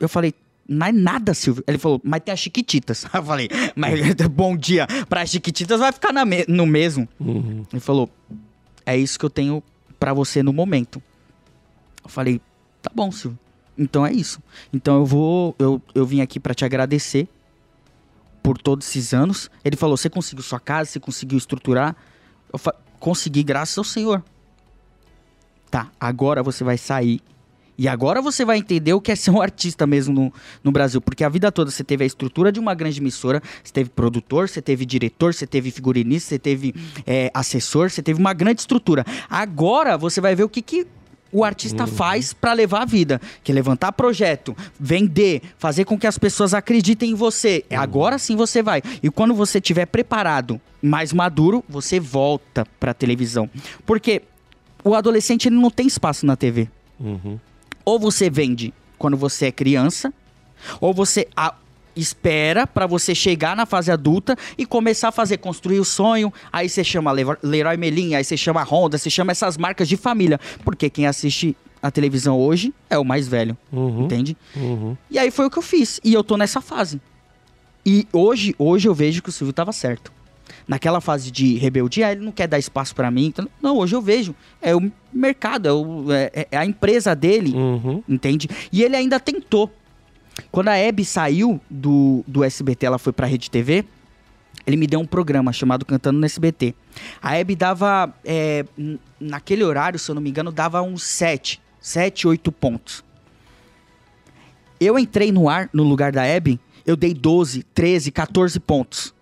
[0.00, 0.34] eu falei.
[0.66, 1.62] Não é nada, Silvio.
[1.66, 3.04] Ele falou, mas tem as Chiquititas.
[3.12, 4.00] Eu falei, mas
[4.32, 4.86] bom dia.
[5.10, 7.06] Para as Chiquititas vai ficar me- no mesmo.
[7.20, 7.66] Uhum.
[7.70, 8.08] Ele falou:
[8.86, 9.62] É isso que eu tenho
[10.00, 11.02] pra você no momento.
[12.02, 12.40] Eu falei:
[12.80, 13.38] Tá bom, Silvio.
[13.76, 14.40] Então é isso.
[14.72, 15.54] Então eu vou.
[15.58, 17.28] Eu, eu vim aqui pra te agradecer
[18.42, 19.50] por todos esses anos.
[19.64, 20.90] Ele falou: Você conseguiu sua casa?
[20.90, 21.96] Você conseguiu estruturar?
[22.52, 22.58] Eu
[23.04, 24.24] Consegui, graças ao Senhor.
[25.70, 27.20] Tá, agora você vai sair.
[27.76, 30.32] E agora você vai entender o que é ser um artista mesmo no,
[30.62, 31.02] no Brasil.
[31.02, 34.48] Porque a vida toda você teve a estrutura de uma grande emissora, você teve produtor,
[34.48, 36.74] você teve diretor, você teve figurinista, você teve
[37.06, 39.04] é, assessor, você teve uma grande estrutura.
[39.28, 40.86] Agora você vai ver o que, que
[41.34, 43.20] o artista faz pra levar a vida.
[43.42, 47.64] Que é levantar projeto, vender, fazer com que as pessoas acreditem em você.
[47.68, 48.80] É Agora sim você vai.
[49.02, 53.50] E quando você estiver preparado, mais maduro, você volta pra televisão.
[53.84, 54.22] Porque
[54.84, 56.68] o adolescente ele não tem espaço na TV
[57.00, 57.38] Uhum.
[57.84, 60.12] ou você vende quando você é criança,
[60.80, 61.54] ou você a-
[61.96, 66.32] espera pra você chegar na fase adulta e começar a fazer, construir o sonho.
[66.52, 70.38] Aí você chama Leroy Merlin, aí você chama Honda, você chama essas marcas de família.
[70.64, 74.04] Porque quem assiste a televisão hoje é o mais velho, Uhum.
[74.04, 74.36] entende?
[74.56, 74.96] Uhum.
[75.10, 76.00] E aí foi o que eu fiz.
[76.02, 77.00] E eu tô nessa fase.
[77.84, 80.10] E hoje, hoje eu vejo que o Silvio tava certo.
[80.66, 83.26] Naquela fase de rebeldia, ele não quer dar espaço pra mim.
[83.26, 84.34] então- não, hoje eu vejo.
[84.62, 88.02] É o mercado, é, o- é- é a empresa dele Uhum.
[88.08, 88.48] entende?
[88.72, 89.70] E ele ainda tentou.
[90.50, 93.84] Quando a Hebe saiu do, do SBT, ela foi pra Rede TV,
[94.66, 96.74] ele me deu um programa chamado Cantando no SBT.
[97.22, 98.64] A Hebe dava, é,
[99.20, 103.04] naquele horário, se eu não me engano, dava uns 7, 7, 8 pontos.
[104.80, 109.14] Eu entrei no ar, no lugar da Hebe, eu dei 12, 13, 14 pontos.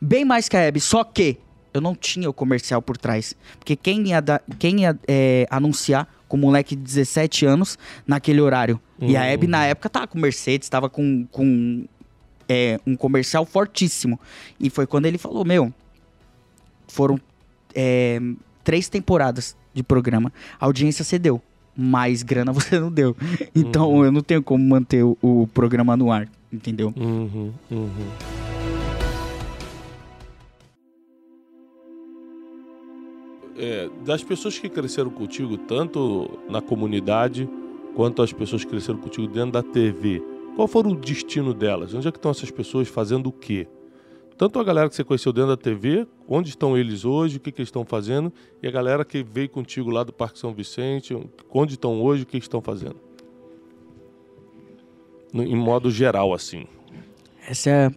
[0.00, 1.38] Bem mais que a Hebe, só que
[1.72, 3.34] eu não tinha o comercial por trás.
[3.58, 8.40] Porque quem ia, dar- quem ia é, anunciar com um moleque de 17 anos naquele
[8.40, 8.80] horário?
[9.00, 9.26] E a Uhum.
[9.26, 11.84] Hebe, na época, tava com Mercedes, tava com, com
[12.48, 14.18] é, um comercial fortíssimo.
[14.58, 15.72] E foi quando ele falou: Meu,
[16.88, 17.20] foram
[17.72, 18.20] é,
[18.64, 20.32] três temporadas de programa.
[20.58, 21.40] A audiência cedeu,
[21.76, 23.16] mas grana você não deu.
[23.54, 26.92] Então eu não tenho como manter o, o programa no ar, entendeu?
[26.96, 27.52] Uhum.
[27.70, 28.53] Uhum.
[33.56, 37.48] É, das pessoas que cresceram contigo, tanto na comunidade
[37.94, 40.20] quanto as pessoas que cresceram contigo dentro da TV,
[40.56, 41.94] qual foi o destino delas?
[41.94, 43.66] Onde é que estão essas pessoas fazendo o quê?
[44.36, 47.52] Tanto a galera que você conheceu dentro da TV, onde estão eles hoje, o que,
[47.52, 51.16] que eles estão fazendo, e a galera que veio contigo lá do Parque São Vicente,
[51.50, 52.96] onde estão hoje, o que estão fazendo?
[55.32, 56.66] Em modo geral, assim.
[57.48, 57.90] Essa é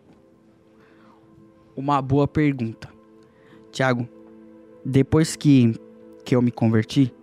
[1.75, 2.89] uma boa pergunta.
[3.71, 4.07] Tiago,
[4.89, 5.75] depois que,
[6.23, 7.13] que eu me converti,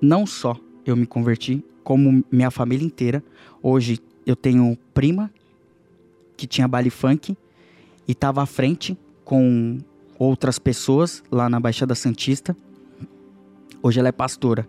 [0.00, 3.22] não só eu me converti, como minha família inteira.
[3.62, 5.30] Hoje eu tenho prima
[6.34, 7.36] que tinha baile funk
[8.08, 9.78] e estava à frente com
[10.18, 12.56] outras pessoas lá na Baixada Santista.
[13.82, 14.66] Hoje ela é pastora.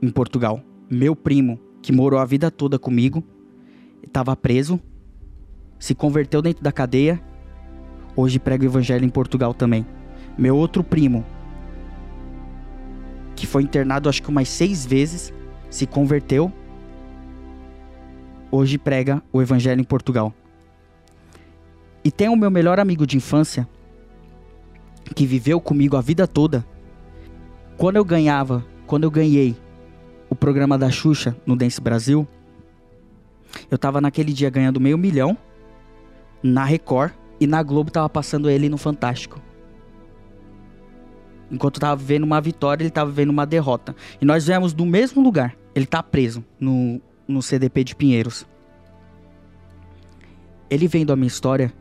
[0.00, 0.62] em Portugal.
[0.88, 3.24] Meu primo, que morou a vida toda comigo,
[4.06, 4.80] estava preso,
[5.78, 7.20] se converteu dentro da cadeia,
[8.16, 9.86] hoje prega o evangelho em Portugal também.
[10.36, 11.24] Meu outro primo,
[13.36, 15.32] que foi internado acho que umas seis vezes,
[15.70, 16.52] se converteu,
[18.50, 20.34] hoje prega o evangelho em Portugal.
[22.04, 23.68] E tem o meu melhor amigo de infância,
[25.14, 26.64] que viveu comigo a vida toda.
[27.76, 29.56] Quando eu ganhava, quando eu ganhei
[30.28, 32.26] o programa da Xuxa no Dance Brasil,
[33.70, 35.36] eu tava naquele dia ganhando meio milhão
[36.42, 39.40] na Record e na Globo tava passando ele no Fantástico.
[41.50, 43.96] Enquanto tava vivendo uma vitória, ele tava vivendo uma derrota.
[44.20, 45.56] E nós viemos do mesmo lugar.
[45.74, 48.46] Ele tá preso no, no CDP de Pinheiros.
[50.68, 51.72] Ele vendo a minha história,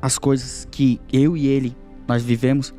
[0.00, 2.74] as coisas que eu e ele nós vivemos,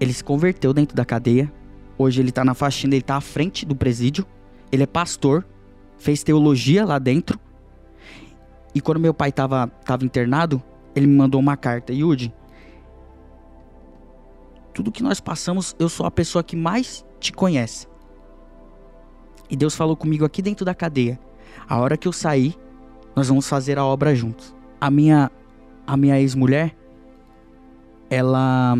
[0.00, 1.52] ele se converteu dentro da cadeia.
[1.96, 4.26] Hoje ele tá na faxina, ele tá à frente do presídio.
[4.70, 5.46] Ele é pastor,
[5.96, 7.40] fez teologia lá dentro.
[8.78, 10.62] E quando meu pai tava, tava internado,
[10.94, 11.92] ele me mandou uma carta.
[11.92, 12.32] Yudi,
[14.72, 17.88] tudo que nós passamos, eu sou a pessoa que mais te conhece.
[19.50, 21.18] E Deus falou comigo aqui dentro da cadeia.
[21.68, 22.54] A hora que eu sair,
[23.16, 24.54] nós vamos fazer a obra juntos.
[24.80, 25.28] A minha
[25.84, 26.72] a minha ex-mulher,
[28.08, 28.78] ela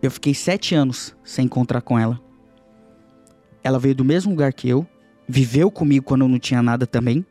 [0.00, 2.20] eu fiquei sete anos sem encontrar com ela.
[3.60, 4.86] Ela veio do mesmo lugar que eu,
[5.26, 7.26] viveu comigo quando eu não tinha nada também.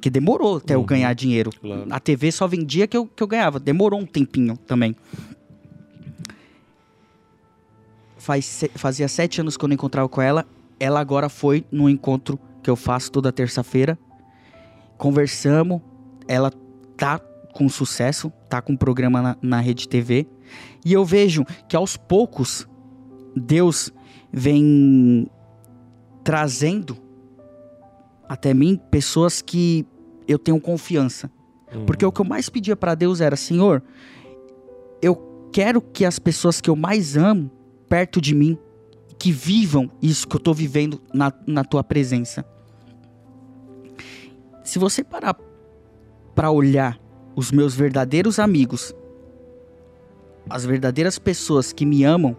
[0.00, 1.50] Porque demorou até uhum, eu ganhar dinheiro.
[1.60, 1.84] Claro.
[1.90, 3.60] A TV só vendia que eu, que eu ganhava.
[3.60, 4.96] Demorou um tempinho também.
[8.16, 10.46] Faz, fazia sete anos que eu não encontrava com ela.
[10.78, 13.98] Ela agora foi no encontro que eu faço toda terça-feira.
[14.96, 15.82] Conversamos.
[16.26, 16.50] Ela
[16.96, 17.18] tá
[17.52, 20.26] com sucesso, tá com um programa na, na Rede TV.
[20.82, 22.66] E eu vejo que aos poucos
[23.36, 23.92] Deus
[24.32, 25.30] vem
[26.24, 26.96] trazendo
[28.30, 29.84] até mim pessoas que
[30.30, 31.30] eu tenho confiança.
[31.72, 31.84] Uhum.
[31.84, 33.82] Porque o que eu mais pedia para Deus era: Senhor,
[35.02, 37.50] eu quero que as pessoas que eu mais amo
[37.88, 38.56] perto de mim,
[39.18, 42.44] que vivam isso que eu estou vivendo na, na tua presença.
[44.62, 45.36] Se você parar
[46.34, 46.98] para olhar
[47.34, 48.94] os meus verdadeiros amigos,
[50.48, 52.36] as verdadeiras pessoas que me amam,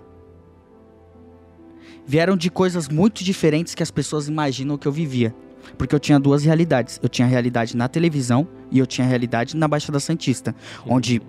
[2.05, 5.35] vieram de coisas muito diferentes que as pessoas imaginam que eu vivia.
[5.77, 6.99] Porque eu tinha duas realidades.
[7.01, 10.55] Eu tinha a realidade na televisão e eu tinha a realidade na Baixada Santista.
[10.85, 11.21] Onde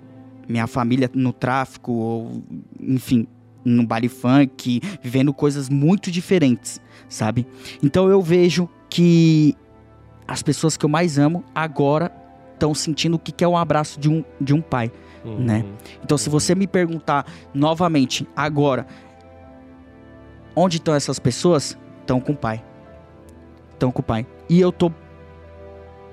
[0.47, 2.43] minha família no tráfico, ou,
[2.79, 3.27] enfim,
[3.63, 7.47] no baile funk, vivendo coisas muito diferentes, sabe?
[7.81, 9.55] Então eu vejo que
[10.27, 12.11] as pessoas que eu mais amo agora
[12.53, 14.91] estão sentindo o que é um abraço de um, de um pai,
[15.23, 15.39] uhum.
[15.39, 15.65] né?
[16.03, 18.85] Então se você me perguntar novamente agora,
[20.55, 21.77] onde estão essas pessoas?
[22.01, 22.63] Estão com o pai.
[23.83, 24.25] Estão com o pai.
[24.49, 24.89] E eu tô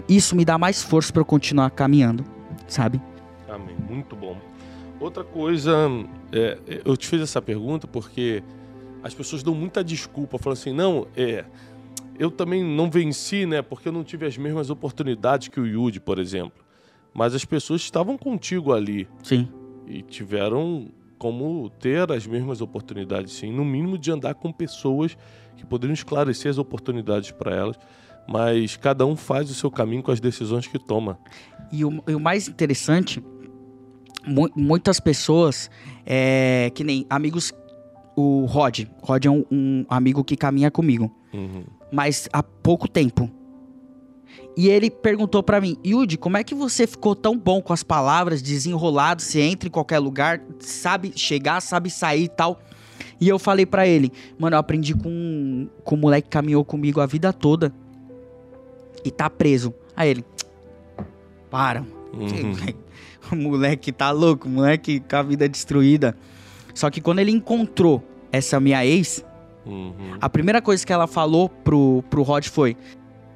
[0.08, 2.24] isso me dá mais força para eu continuar caminhando,
[2.66, 3.00] sabe?
[3.48, 3.76] Amém.
[3.88, 4.36] Muito bom.
[4.98, 5.72] Outra coisa,
[6.32, 8.42] é, eu te fiz essa pergunta porque
[9.04, 11.44] as pessoas dão muita desculpa, falando assim, não, é,
[12.18, 13.62] eu também não venci, né?
[13.62, 16.64] Porque eu não tive as mesmas oportunidades que o Yudi, por exemplo.
[17.14, 19.06] Mas as pessoas estavam contigo ali.
[19.22, 19.48] Sim.
[19.86, 20.88] E tiveram
[21.20, 23.52] como ter as mesmas oportunidades, sim.
[23.52, 25.16] No mínimo de andar com pessoas
[25.60, 27.76] que poderiam esclarecer as oportunidades para elas.
[28.28, 31.18] Mas cada um faz o seu caminho com as decisões que toma.
[31.72, 33.22] E o, e o mais interessante,
[34.26, 35.70] mu muitas pessoas,
[36.04, 37.52] é, que nem amigos
[38.16, 38.84] o Rod.
[39.02, 41.10] Rod é um, um, amigo que caminha comigo.
[41.32, 43.30] Uhum mas há pouco tempo.
[44.56, 47.82] E ele perguntou para mim, Yudi, como é que você ficou tão bom com as
[47.82, 52.60] palavras, desenrolado, você entra em qualquer lugar, sabe chegar, sabe sair e tal.
[53.20, 57.00] E eu falei para ele, mano, eu aprendi com, com o moleque que caminhou comigo
[57.00, 57.72] a vida toda
[59.04, 59.74] e tá preso.
[59.94, 60.24] Aí ele,
[61.50, 62.54] para, uhum.
[63.32, 66.16] o moleque tá louco, o moleque com a vida destruída.
[66.74, 68.02] Só que quando ele encontrou
[68.32, 69.24] essa minha ex,
[69.66, 70.16] Uhum.
[70.20, 72.76] A primeira coisa que ela falou pro, pro Rod foi: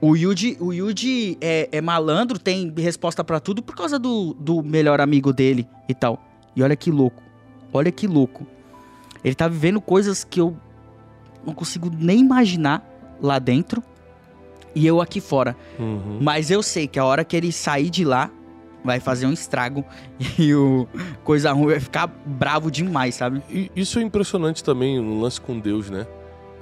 [0.00, 4.62] o Yuji, o Yuji é, é malandro, tem resposta para tudo por causa do, do
[4.62, 6.22] melhor amigo dele e tal.
[6.56, 7.22] E olha que louco.
[7.72, 8.46] Olha que louco.
[9.24, 10.56] Ele tá vivendo coisas que eu
[11.44, 12.86] não consigo nem imaginar
[13.20, 13.82] lá dentro
[14.74, 15.56] e eu aqui fora.
[15.78, 16.18] Uhum.
[16.20, 18.30] Mas eu sei que a hora que ele sair de lá,
[18.84, 19.82] vai fazer um estrago
[20.38, 20.86] e o
[21.24, 23.42] coisa ruim vai ficar bravo demais, sabe?
[23.50, 26.06] E isso é impressionante também no lance com Deus, né?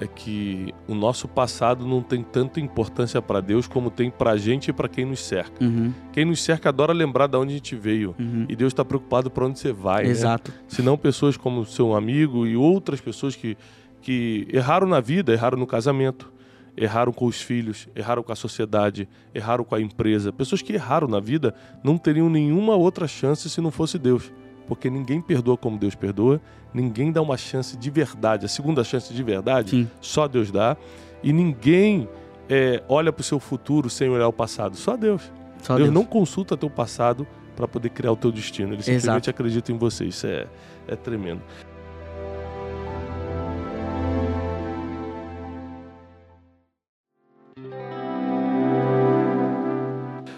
[0.03, 4.69] É que o nosso passado não tem tanta importância para Deus como tem pra gente
[4.69, 5.63] e para quem nos cerca.
[5.63, 5.93] Uhum.
[6.11, 8.15] Quem nos cerca adora lembrar de onde a gente veio.
[8.19, 8.45] Uhum.
[8.49, 10.03] E Deus está preocupado para onde você vai.
[10.03, 10.09] Né?
[10.09, 10.51] Exato.
[10.51, 10.57] Né?
[10.67, 13.57] Senão pessoas como seu amigo e outras pessoas que
[14.03, 16.31] que erraram na vida, erraram no casamento,
[16.75, 20.31] erraram com os filhos, erraram com a sociedade, erraram com a empresa.
[20.31, 24.31] Pessoas que erraram na vida não teriam nenhuma outra chance se não fosse Deus.
[24.67, 26.39] Porque ninguém perdoa como Deus perdoa,
[26.73, 29.89] ninguém dá uma chance de verdade, a segunda chance de verdade, Sim.
[29.99, 30.77] só Deus dá.
[31.21, 32.07] E ninguém
[32.49, 35.21] é, olha para o seu futuro sem olhar o passado, só Deus.
[35.61, 35.93] Só Deus, Deus.
[35.93, 38.73] não consulta teu passado para poder criar o teu destino.
[38.73, 39.29] Ele simplesmente Exato.
[39.29, 40.05] acredita em você.
[40.05, 40.47] Isso é,
[40.87, 41.41] é tremendo.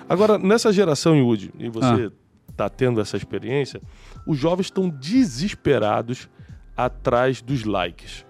[0.07, 2.11] Agora, nessa geração, Yudi, e você
[2.55, 3.81] está tendo essa experiência,
[4.25, 6.29] os jovens estão desesperados
[6.75, 8.25] atrás dos likes.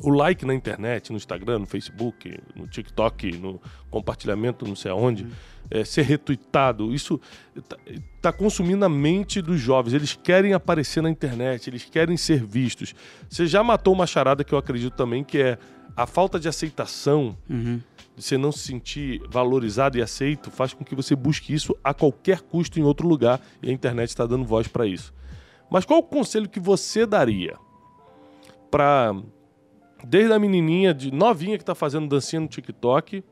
[0.00, 5.26] O like na internet, no Instagram, no Facebook, no TikTok, no compartilhamento, não sei aonde,
[5.70, 7.20] é, ser retweetado, isso
[8.16, 9.94] está consumindo a mente dos jovens.
[9.94, 12.94] Eles querem aparecer na internet, eles querem ser vistos.
[13.28, 15.58] Você já matou uma charada que eu acredito também, que é
[15.96, 17.80] a falta de aceitação, Uhum.
[18.18, 21.94] De você não se sentir valorizado e aceito, faz com que você busque isso a
[21.94, 25.14] qualquer custo em outro lugar e a internet está dando voz para isso.
[25.70, 27.56] Mas qual o conselho que você daria
[28.70, 29.14] para
[30.04, 33.24] desde a menininha de novinha que está fazendo dancinha no TikTok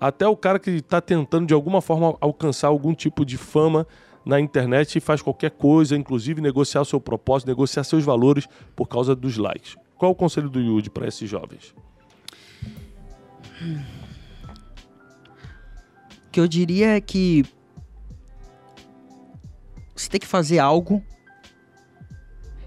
[0.00, 3.86] até o cara que está tentando de alguma forma alcançar algum tipo de fama
[4.24, 8.86] na internet e faz qualquer coisa, inclusive negociar o seu propósito, negociar seus valores por
[8.86, 9.76] causa dos likes.
[9.96, 11.74] Qual o conselho do Yudi para esses jovens?
[13.62, 13.99] O
[16.30, 17.44] que eu diria é que
[19.94, 21.02] você tem que fazer algo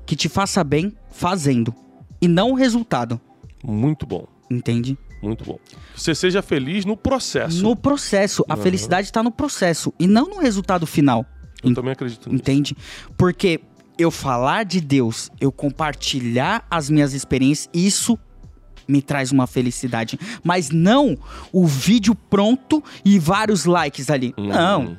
[0.05, 1.73] que te faça bem fazendo
[2.21, 3.19] e não o resultado,
[3.63, 4.97] Muito bom, entende?
[5.21, 5.57] muito bom.
[5.95, 7.63] Você seja feliz no processo.
[7.63, 8.61] No processo, a Uhum.
[8.61, 11.25] felicidade está no processo e não no resultado final,
[11.63, 12.35] Eu também acredito nisso.
[12.41, 12.75] entende?
[13.17, 13.61] Porque
[13.97, 18.19] eu falar de Deus, eu compartilhar as minhas experiências, isso
[18.87, 21.17] me traz uma felicidade, mas não
[21.51, 24.33] o vídeo pronto e vários likes ali.
[24.37, 24.47] Uhum.
[24.47, 24.97] Não,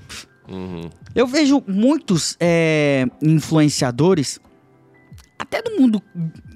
[0.48, 0.90] Uhum.
[1.14, 4.38] Eu vejo muitos é, influenciadores,
[5.38, 6.02] até do mundo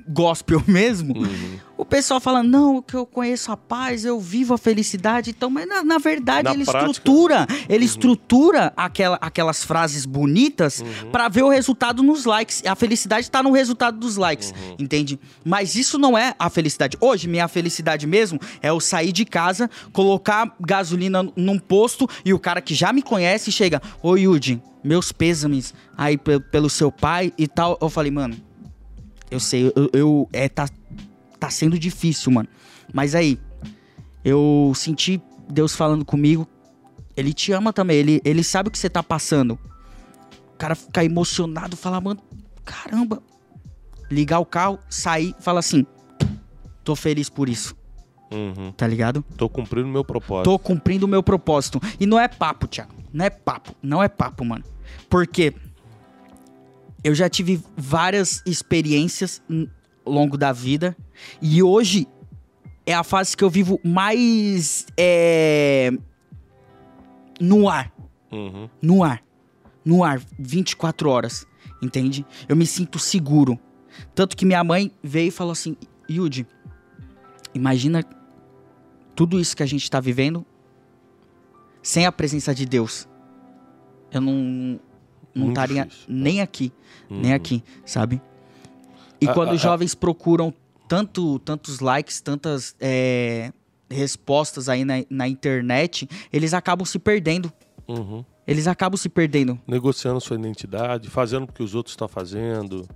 [0.08, 1.58] gospel mesmo, Uhum.
[1.88, 5.83] Pessoal fala, não, que eu conheço a paz, eu vivo a felicidade, então, mas na,
[5.83, 6.85] na verdade Na ele prática.
[6.85, 6.90] Uhum.
[6.90, 11.11] estrutura, ele estrutura aquela, aquelas frases bonitas Uhum.
[11.11, 12.62] pra ver o resultado nos likes.
[12.66, 14.77] A felicidade tá no resultado dos likes, Uhum.
[14.79, 15.18] entende?
[15.44, 16.96] Mas isso não é a felicidade.
[17.01, 22.38] Hoje, minha felicidade mesmo é eu sair de casa, colocar gasolina num posto e o
[22.38, 27.33] cara que já me conhece chega, ô Yudi, meus pêsames aí pe- pelo seu pai
[27.38, 27.79] e tal.
[27.81, 28.37] Eu falei, mano,
[29.31, 30.68] eu sei, eu, eu- é, tá,
[31.38, 32.48] tá sendo difícil, mano.
[32.92, 33.38] Mas aí,
[34.24, 35.20] eu senti
[35.51, 36.46] Deus falando comigo.
[37.16, 39.59] Ele te ama também, ele, ele sabe o que você tá passando.
[40.55, 42.20] O cara fica emocionado, fala, mano,
[42.64, 43.22] caramba.
[44.11, 45.85] Ligar o carro, sair, fala assim,
[46.83, 47.77] tô feliz por isso,
[48.33, 48.72] Uhum.
[48.72, 49.22] tá ligado?
[49.37, 50.44] Tô cumprindo meu propósito.
[50.44, 51.81] Tô cumprindo o meu propósito.
[52.01, 52.94] E não é papo, Thiago.
[53.12, 53.74] Não é papo.
[53.83, 54.64] Não é papo, mano.
[55.11, 55.55] Porque
[57.05, 59.42] eu já tive várias experiências
[60.08, 60.96] longo da vida.
[61.40, 62.06] E hoje
[62.86, 65.90] é a fase que eu vivo mais é,
[67.40, 67.92] no ar.
[68.32, 68.68] Uhum.
[68.82, 69.22] No ar.
[69.84, 71.46] No ar, 24 horas.
[71.82, 72.26] Entende?
[72.48, 73.58] Eu me sinto seguro.
[74.14, 75.76] Tanto que minha mãe veio e falou assim:
[76.10, 76.46] Yudi,
[77.54, 78.04] imagina
[79.14, 80.44] tudo isso que a gente tá vivendo
[81.82, 83.08] sem a presença de Deus.
[84.10, 84.80] Eu não
[85.34, 86.06] não estaria difícil.
[86.08, 86.72] nem aqui,
[87.08, 87.36] nem Uhum.
[87.36, 88.20] aqui, sabe?
[89.20, 90.52] E A- quando a- os jovens procuram
[90.88, 93.52] tanto, tantos likes, tantas é,
[93.90, 97.52] respostas aí na, na internet, eles acabam se perdendo.
[97.87, 98.24] Uhum.
[98.46, 99.59] Eles acabam se perdendo.
[99.66, 102.88] Negociando sua identidade, fazendo o que os outros estão fazendo.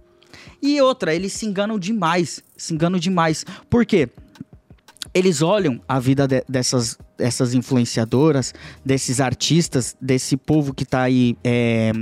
[0.63, 2.43] E outra, eles se enganam demais.
[2.57, 3.45] Se enganam demais.
[3.69, 4.09] Por quê?
[5.13, 11.37] Eles olham a vida de- dessas, dessas influenciadoras, desses artistas, desse povo que tá aí
[11.45, 11.93] é,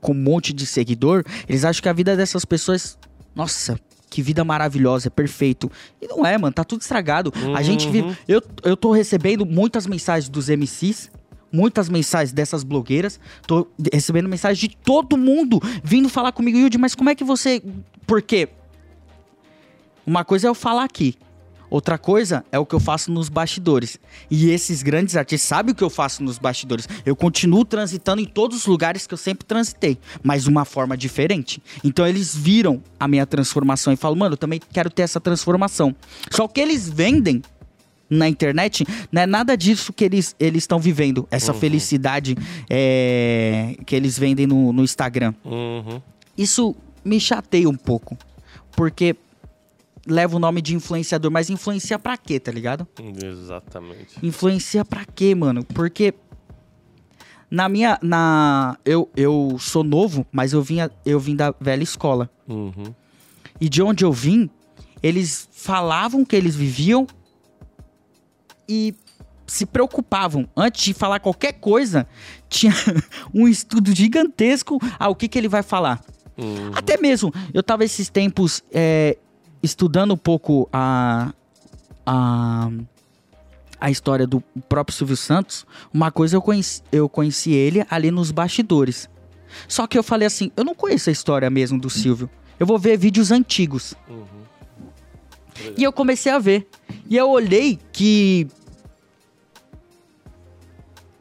[0.00, 1.22] com um monte de seguidor.
[1.48, 2.98] Eles acham que a vida dessas pessoas.
[3.34, 5.70] Nossa, que vida maravilhosa, é perfeito.
[6.02, 7.32] E não é, mano, tá tudo estragado.
[7.56, 7.92] A gente Uhum.
[7.92, 8.18] vive.
[8.26, 11.10] Eu, eu tô recebendo muitas mensagens dos MCs.
[11.52, 13.18] Muitas mensagens dessas blogueiras.
[13.46, 17.60] Tô recebendo mensagens de todo mundo vindo falar comigo, Yudi, mas como é que você.
[18.06, 18.48] Por quê?
[20.06, 21.16] Uma coisa é eu falar aqui.
[21.70, 23.98] Outra coisa é o que eu faço nos bastidores.
[24.30, 26.88] E esses grandes artistas sabem o que eu faço nos bastidores.
[27.06, 30.96] Eu continuo transitando em todos os lugares que eu sempre transitei, mas de uma forma
[30.96, 31.62] diferente.
[31.84, 35.94] Então eles viram a minha transformação e falam, mano, eu também quero ter essa transformação.
[36.30, 37.40] Só que eles vendem
[38.08, 41.28] na internet não é nada disso que eles eles estão vivendo.
[41.30, 42.36] Essa felicidade
[42.68, 46.02] é, que eles vendem no, no Instagram Uhum.
[46.36, 48.18] isso me chateia um pouco.
[48.72, 49.14] Porque
[50.06, 52.86] leva o nome de influenciador, mas influencia pra quê, tá ligado?
[53.22, 54.14] Exatamente.
[54.22, 55.64] Influencia pra quê, mano?
[55.64, 56.14] Porque
[57.50, 62.30] na minha na eu, eu sou novo, mas eu vinha eu vim da velha escola.
[62.48, 62.94] Uhum.
[63.60, 64.48] E de onde eu vim,
[65.02, 67.06] eles falavam que eles viviam
[68.68, 68.94] e
[69.46, 70.48] se preocupavam.
[70.56, 72.06] Antes de falar qualquer coisa,
[72.48, 72.72] tinha
[73.34, 74.78] um estudo gigantesco.
[74.98, 76.00] Ah, o que, que ele vai falar?
[76.38, 76.70] Uhum.
[76.74, 79.18] Até mesmo, eu tava esses tempos é,
[79.62, 81.32] estudando um pouco a,
[82.06, 82.70] a,
[83.80, 85.66] a história do próprio Silvio Santos.
[85.92, 89.08] Uma coisa eu conheci, eu conheci ele ali nos bastidores.
[89.66, 92.30] Só que eu falei assim, eu não conheço a história mesmo do Silvio.
[92.58, 93.94] Eu vou ver vídeos antigos.
[95.76, 96.68] E eu comecei a ver.
[97.08, 98.46] E eu olhei que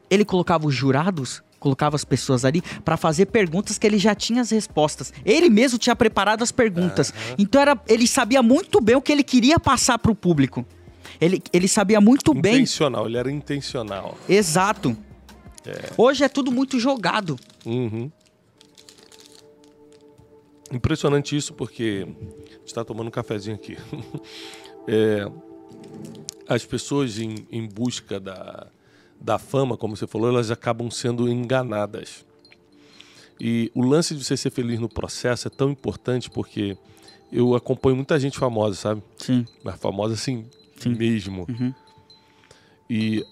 [0.10, 4.42] ele colocava os jurados, colocava as pessoas ali pra fazer perguntas que ele já tinha
[4.42, 5.14] as respostas.
[5.26, 7.14] Ele mesmo tinha preparado as perguntas.
[7.38, 10.66] Então era, ele sabia muito bem o que ele queria passar pro público.
[11.20, 12.56] Ele, ele sabia muito bem.
[12.56, 14.18] Intencional, ele era intencional.
[14.28, 14.96] Exato.
[15.98, 17.38] Hoje é tudo muito jogado.
[17.66, 18.10] Uhum.
[20.72, 23.78] Impressionante isso, porque a gente está tomando um cafezinho aqui.
[24.92, 25.30] É,
[26.48, 28.66] as pessoas em, em busca da,
[29.20, 32.26] da fama, como você falou, elas acabam sendo enganadas.
[33.40, 36.78] E o lance de você ser feliz no processo é tão importante porque
[37.32, 39.04] eu acompanho muita gente famosa, sabe?
[39.18, 39.46] Sim.
[39.64, 40.46] Mas famosa assim
[40.78, 40.96] Sim.
[40.96, 41.46] mesmo.
[41.50, 41.74] Uhum.
[42.90, 43.24] E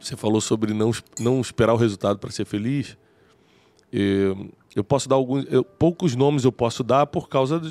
[0.00, 2.96] você falou sobre não, não esperar o resultado para ser feliz.
[3.92, 5.44] Eu, eu posso dar alguns.
[5.50, 7.70] eu- poucos nomes eu posso dar por causa do,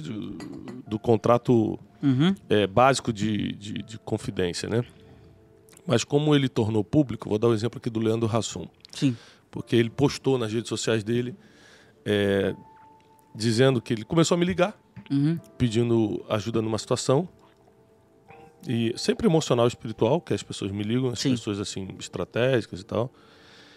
[0.87, 2.33] do contrato Uhum.
[2.49, 4.83] é, básico de, de, de confidência, né?
[5.91, 8.65] Mas como ele tornou público, vou dar o exemplo aqui do Leandro Hassum.
[8.93, 9.13] Sim.
[9.51, 11.35] Porque ele postou nas redes sociais dele
[12.05, 12.55] é,
[13.35, 14.73] dizendo que ele começou a me ligar
[15.11, 15.37] Uhum.
[15.57, 17.27] pedindo ajuda numa situação.
[18.65, 21.31] E sempre emocional e espiritual, que as pessoas me ligam, as Sim.
[21.31, 23.11] pessoas assim, estratégicas e tal.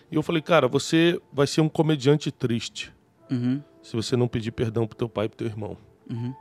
[0.09, 2.93] E eu falei, cara, você vai ser um comediante triste
[3.29, 3.61] Uhum.
[3.83, 5.77] se você não pedir perdão pro teu pai e pro teu irmão.
[6.09, 6.33] Uhum.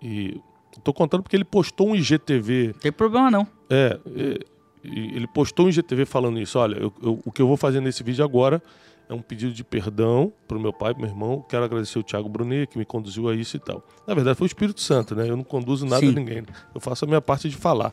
[0.00, 0.40] E
[0.84, 2.68] tô contando porque ele postou um IGTV.
[2.74, 3.44] Não tem problema não.
[3.68, 6.58] É, é, ele postou um IGTV falando isso.
[6.58, 8.62] Olha, eu- eu- o que eu vou fazer nesse vídeo agora
[9.08, 11.44] é um pedido de perdão pro meu pai, pro meu irmão.
[11.48, 13.86] Quero agradecer o Thiago Brunet, que me conduziu a isso e tal.
[14.06, 15.28] Na verdade, foi o Espírito Santo, né?
[15.28, 16.10] Eu não conduzo nada Sim.
[16.10, 16.42] a ninguém.
[16.74, 17.92] Eu faço a minha parte de falar.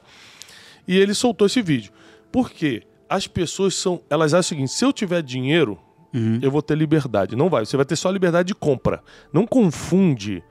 [0.87, 1.91] E ele soltou esse vídeo.
[2.31, 2.83] Por quê?
[3.09, 4.01] As pessoas são.
[4.09, 5.79] Elas acham o seguinte: se eu tiver dinheiro,
[6.13, 6.39] Uhum.
[6.41, 7.35] eu vou ter liberdade.
[7.35, 7.65] Não vai.
[7.65, 9.03] Você vai ter só liberdade de compra.
[9.33, 10.41] Não confunde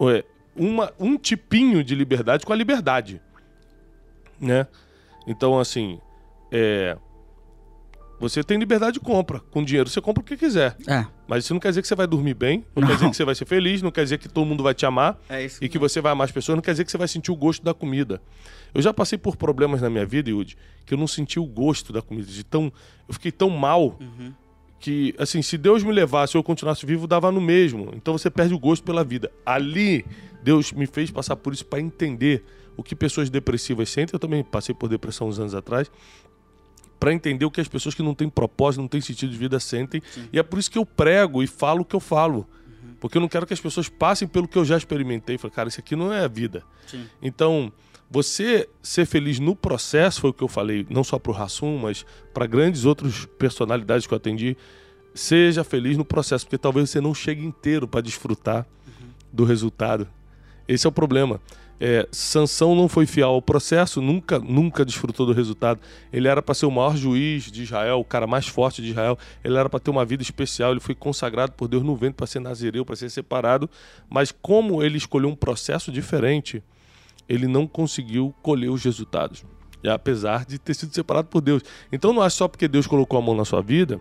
[0.00, 0.24] ué,
[0.54, 3.20] uma, um tipinho de liberdade com a liberdade.
[4.40, 4.66] Né?
[5.26, 5.98] Então, assim,
[6.52, 6.96] é,
[8.18, 9.40] você tem liberdade de compra.
[9.40, 10.76] Com dinheiro você compra o que quiser.
[10.86, 11.04] É.
[11.28, 12.88] Mas isso não quer dizer que você vai dormir bem, não, Não.
[12.88, 14.86] quer dizer que você vai ser feliz, não quer dizer que todo mundo vai te
[14.86, 15.62] amar É isso.
[15.62, 17.36] e que você vai amar as pessoas, não quer dizer que você vai sentir o
[17.36, 18.22] gosto da comida.
[18.72, 21.92] Eu já passei por problemas na minha vida, Yudi, que eu não senti o gosto
[21.92, 22.26] da comida.
[22.30, 22.72] De tão,
[23.08, 23.98] eu fiquei tão mal
[24.78, 27.90] que, assim, se Deus me levasse ou eu continuasse vivo, dava no mesmo.
[27.94, 29.30] Então você perde o gosto pela vida.
[29.44, 30.04] Ali,
[30.42, 32.44] Deus me fez passar por isso para entender
[32.76, 34.14] o que pessoas depressivas sentem.
[34.14, 35.90] Eu também passei por depressão uns anos atrás.
[36.98, 39.60] Para entender o que as pessoas que não têm propósito, não têm sentido de vida
[39.60, 40.02] sentem.
[40.32, 42.46] E é por isso que eu prego e falo o que eu falo.
[43.00, 45.36] Porque eu não quero que as pessoas passem pelo que eu já experimentei.
[45.36, 46.62] Falei, cara, isso aqui não é a vida.
[46.86, 47.06] Sim.
[47.20, 47.72] Então,
[48.10, 51.78] você ser feliz no processo, foi o que eu falei, não só para o Rassum,
[51.78, 54.56] mas para grandes outras personalidades que eu atendi.
[55.14, 58.66] Seja feliz no processo, porque talvez você não chegue inteiro para desfrutar
[59.32, 60.08] do resultado.
[60.68, 61.40] Esse é o problema.
[61.78, 65.80] É, Sansão não foi fiel ao processo, nunca, nunca desfrutou do resultado.
[66.12, 69.18] Ele era para ser o maior juiz de Israel, o cara mais forte de Israel.
[69.44, 70.70] Ele era para ter uma vida especial.
[70.70, 73.68] Ele foi consagrado por Deus no vento para ser nazireu, para ser separado.
[74.08, 76.62] Mas como ele escolheu um processo diferente,
[77.28, 79.44] ele não conseguiu colher os resultados.
[79.82, 81.62] E apesar de ter sido separado por Deus.
[81.92, 84.00] Então não é só porque Deus colocou a mão na sua vida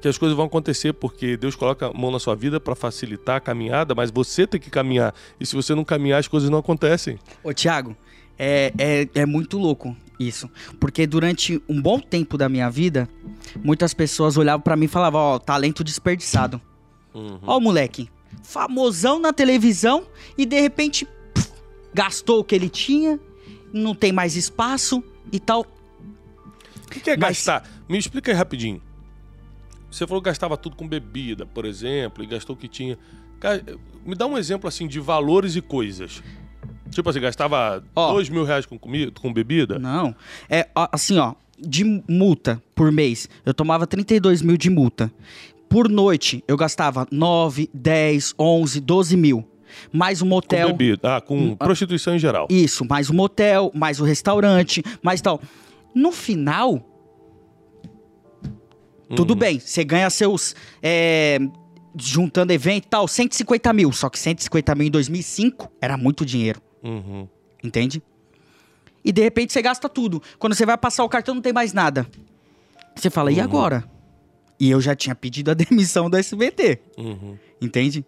[0.00, 3.36] que as coisas vão acontecer, porque Deus coloca a mão na sua vida para facilitar
[3.36, 5.14] a caminhada, mas você tem que caminhar.
[5.40, 7.18] E se você não caminhar, as coisas não acontecem.
[7.42, 7.96] Ô, Thiago,
[8.38, 10.48] é, é, é muito louco isso.
[10.78, 13.08] Porque durante um bom tempo da minha vida,
[13.62, 16.60] muitas pessoas olhavam pra mim e falavam, ó, talento desperdiçado.
[17.14, 18.08] Ó o moleque,
[18.42, 20.06] famosão na televisão
[20.38, 21.04] e de repente
[21.34, 21.50] pff,
[21.92, 23.20] gastou o que ele tinha,
[23.72, 25.66] não tem mais espaço e tal.
[26.86, 27.68] O que, que é Mas- gastar?
[27.88, 28.80] Me explica aí rapidinho.
[29.92, 32.98] Você falou que gastava tudo com bebida, por exemplo, e gastou o que tinha.
[33.38, 33.62] Cara,
[34.04, 36.22] me dá um exemplo assim de valores e coisas.
[36.90, 38.12] Tipo assim, gastava Ó.
[38.12, 39.78] dois mil reais com, comida, com bebida?
[39.78, 40.14] Não.
[40.48, 45.12] É assim, ó, de multa por mês, eu tomava 32 mil de multa.
[45.68, 49.46] Por noite, eu gastava 9, 10, 11, 12 mil.
[49.90, 50.68] mais Com motel.
[50.68, 51.16] bebida.
[51.16, 51.64] Ah, com Hum, ah.
[51.64, 52.46] prostituição em geral.
[52.50, 55.40] Isso, mais o motel, mais o restaurante, mais tal.
[55.94, 56.86] No final,
[59.16, 60.54] tudo bem, você ganha seus.
[60.82, 61.38] é,
[61.94, 63.92] juntando evento e tal, 150 mil.
[63.92, 67.28] Só que 150 mil em 2005 era muito dinheiro, Uhum.
[67.62, 68.02] entende?
[69.04, 70.22] E de repente você gasta tudo.
[70.38, 72.06] Quando você vai passar o cartão, não tem mais nada.
[72.96, 73.84] Você fala, e agora?
[74.60, 77.36] E eu já tinha pedido a demissão do SBT, Uhum.
[77.60, 78.04] entende?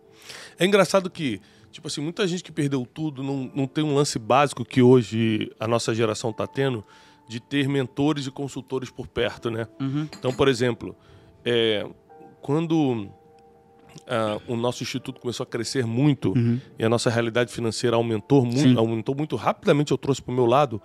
[0.59, 1.41] É engraçado que,
[1.71, 5.51] tipo assim, muita gente que perdeu tudo não, não tem um lance básico que hoje
[5.61, 6.83] a nossa geração tá tendo
[7.29, 9.67] de ter mentores e consultores por perto, né?
[10.19, 10.95] Então, por exemplo,
[11.45, 11.87] é,
[12.43, 13.09] quando
[14.07, 16.35] ah, o nosso instituto começou a crescer muito
[16.79, 18.77] e a nossa realidade financeira aumentou muito, Sim.
[18.77, 20.81] aumentou muito rapidamente, eu trouxe para o meu lado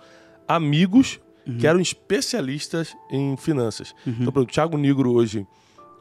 [0.46, 1.20] amigos
[1.58, 3.94] que eram especialistas em finanças.
[4.06, 5.46] Então, por exemplo, o Thiago Negro hoje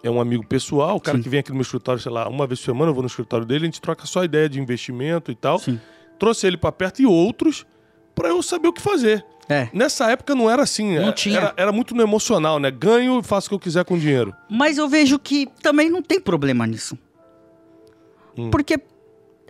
[0.03, 1.23] é um amigo pessoal, o cara Sim.
[1.23, 3.07] que vem aqui no meu escritório, sei lá, uma vez por semana eu vou no
[3.07, 5.59] escritório dele, a gente troca só ideia de investimento e tal.
[5.59, 5.79] Sim.
[6.17, 7.65] Trouxe ele para perto e outros
[8.13, 9.25] para eu saber o que fazer.
[9.49, 9.67] É.
[9.73, 11.37] Nessa época não era assim, Não era, tinha.
[11.37, 12.69] Era, era muito no emocional, né?
[12.69, 14.33] Ganho e faço o que eu quiser com dinheiro.
[14.47, 16.95] Mas eu vejo que também não tem problema nisso.
[18.37, 18.51] Hum.
[18.51, 18.79] Porque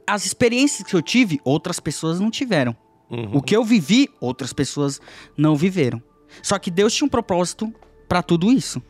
[0.07, 2.75] as experiências que eu tive, outras pessoas não tiveram.
[3.09, 3.29] Uhum.
[3.33, 5.01] O que eu vivi, outras pessoas
[5.35, 6.01] não viveram.
[6.41, 7.73] Só que Deus tinha um propósito
[8.07, 8.81] pra tudo isso.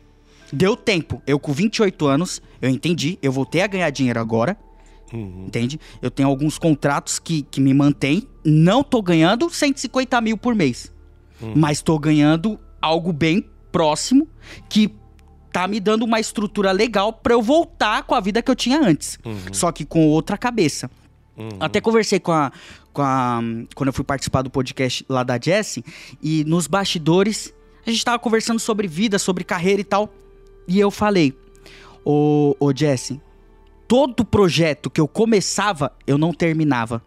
[0.52, 1.20] Deu tempo.
[1.26, 4.56] Eu com 28 anos, eu entendi, eu voltei a ganhar dinheiro agora,
[5.12, 5.46] Uhum.
[5.48, 5.80] entende?
[6.00, 8.28] Eu tenho alguns contratos que, que me mantêm.
[8.44, 10.92] Não tô ganhando 150 mil por mês.
[11.54, 14.28] Mas tô ganhando algo bem próximo
[14.68, 14.94] que
[15.52, 18.80] tá me dando uma estrutura legal pra eu voltar com a vida que eu tinha
[18.80, 19.18] antes.
[19.52, 20.90] Só que com outra cabeça.
[21.58, 22.52] Até conversei com a,
[22.92, 23.40] com a.
[23.74, 25.84] Quando eu fui participar do podcast lá da Jessie,
[26.22, 27.52] e nos bastidores,
[27.86, 30.12] a gente tava conversando sobre vida, sobre carreira e tal.
[30.68, 31.34] E eu falei,
[32.04, 33.20] ô, ô Jessie,
[33.88, 37.02] todo projeto que eu começava, eu não terminava.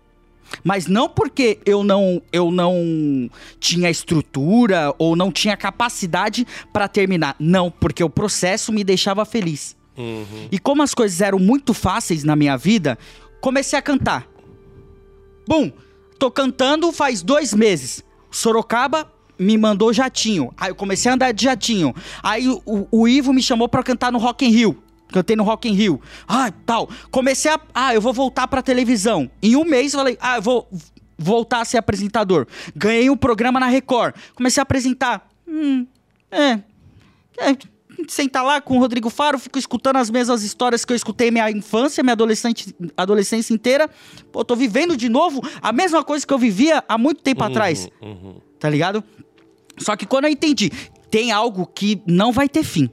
[0.63, 3.29] Mas não porque eu não, eu não
[3.59, 7.35] tinha estrutura ou não tinha capacidade pra terminar.
[7.39, 9.75] Não, porque o processo me deixava feliz.
[9.97, 10.47] Uhum.
[10.51, 12.97] E como as coisas eram muito fáceis na minha vida,
[13.41, 14.27] comecei a cantar.
[15.47, 15.71] Bum!
[16.19, 18.03] Tô cantando faz dois meses.
[18.31, 20.53] Sorocaba me mandou jatinho.
[20.55, 21.93] Aí eu comecei a andar de jatinho.
[22.21, 24.77] Aí o, o- Ivo me chamou pra cantar no Rock in Rio.
[25.13, 26.01] Cantei no Rock in Rio.
[26.27, 26.89] Ah, tal.
[27.11, 27.59] Comecei a...
[27.73, 29.29] Ah, eu vou voltar pra televisão.
[29.41, 30.17] Em um mês eu falei...
[30.19, 30.67] Ah, eu vou
[31.17, 32.47] voltar a ser apresentador.
[32.75, 34.15] Ganhei um programa na Record.
[34.33, 35.29] Comecei a apresentar.
[35.47, 35.85] Hum,
[36.31, 36.59] é...
[37.37, 37.57] É,
[38.07, 41.49] senta lá com o Rodrigo Faro, fico escutando as mesmas histórias que eu escutei minha
[41.49, 43.89] infância, minha adolescente, adolescência inteira.
[44.31, 47.87] Pô, tô vivendo de novo a mesma coisa que eu vivia há muito tempo atrás.
[48.01, 48.35] Uhum.
[48.59, 49.03] Tá ligado?
[49.77, 50.69] Só que quando eu entendi,
[51.09, 52.89] tem algo que não vai ter fim.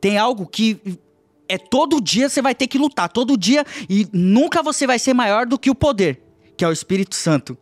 [0.00, 0.80] Tem algo que
[1.48, 5.14] é todo dia você vai ter que lutar, todo dia e nunca você vai ser
[5.14, 6.20] maior do que o poder,
[6.56, 7.56] que é o Espírito Santo.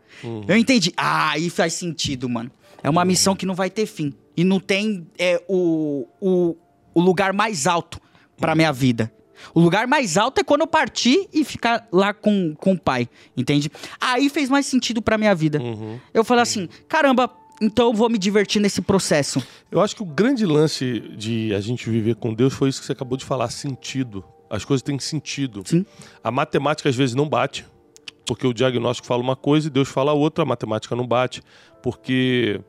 [0.49, 0.93] Eu entendi.
[0.97, 2.51] Ah, aí faz sentido, mano.
[2.83, 4.13] É uma missão que não vai ter fim.
[4.37, 6.57] E não tem é, o, o,
[6.93, 8.01] o lugar mais alto
[8.37, 9.13] pra minha vida.
[9.53, 13.09] O lugar mais alto é quando eu partir e ficar lá com, com o pai,
[13.37, 13.71] entende?
[14.01, 15.61] Aí fez mais sentido pra minha vida.
[16.13, 17.31] Eu falei assim, caramba,
[17.61, 19.43] então eu vou me divertir nesse processo.
[19.71, 22.87] Eu acho que o grande lance de a gente viver com Deus foi isso que
[22.87, 24.25] você acabou de falar, sentido.
[24.51, 25.63] As coisas têm sentido.
[25.65, 25.85] Sim.
[26.23, 27.67] A matemática às vezes não bate,
[28.27, 31.43] porque o diagnóstico fala uma coisa e Deus fala outra, a matemática não bate,
[31.83, 32.61] porque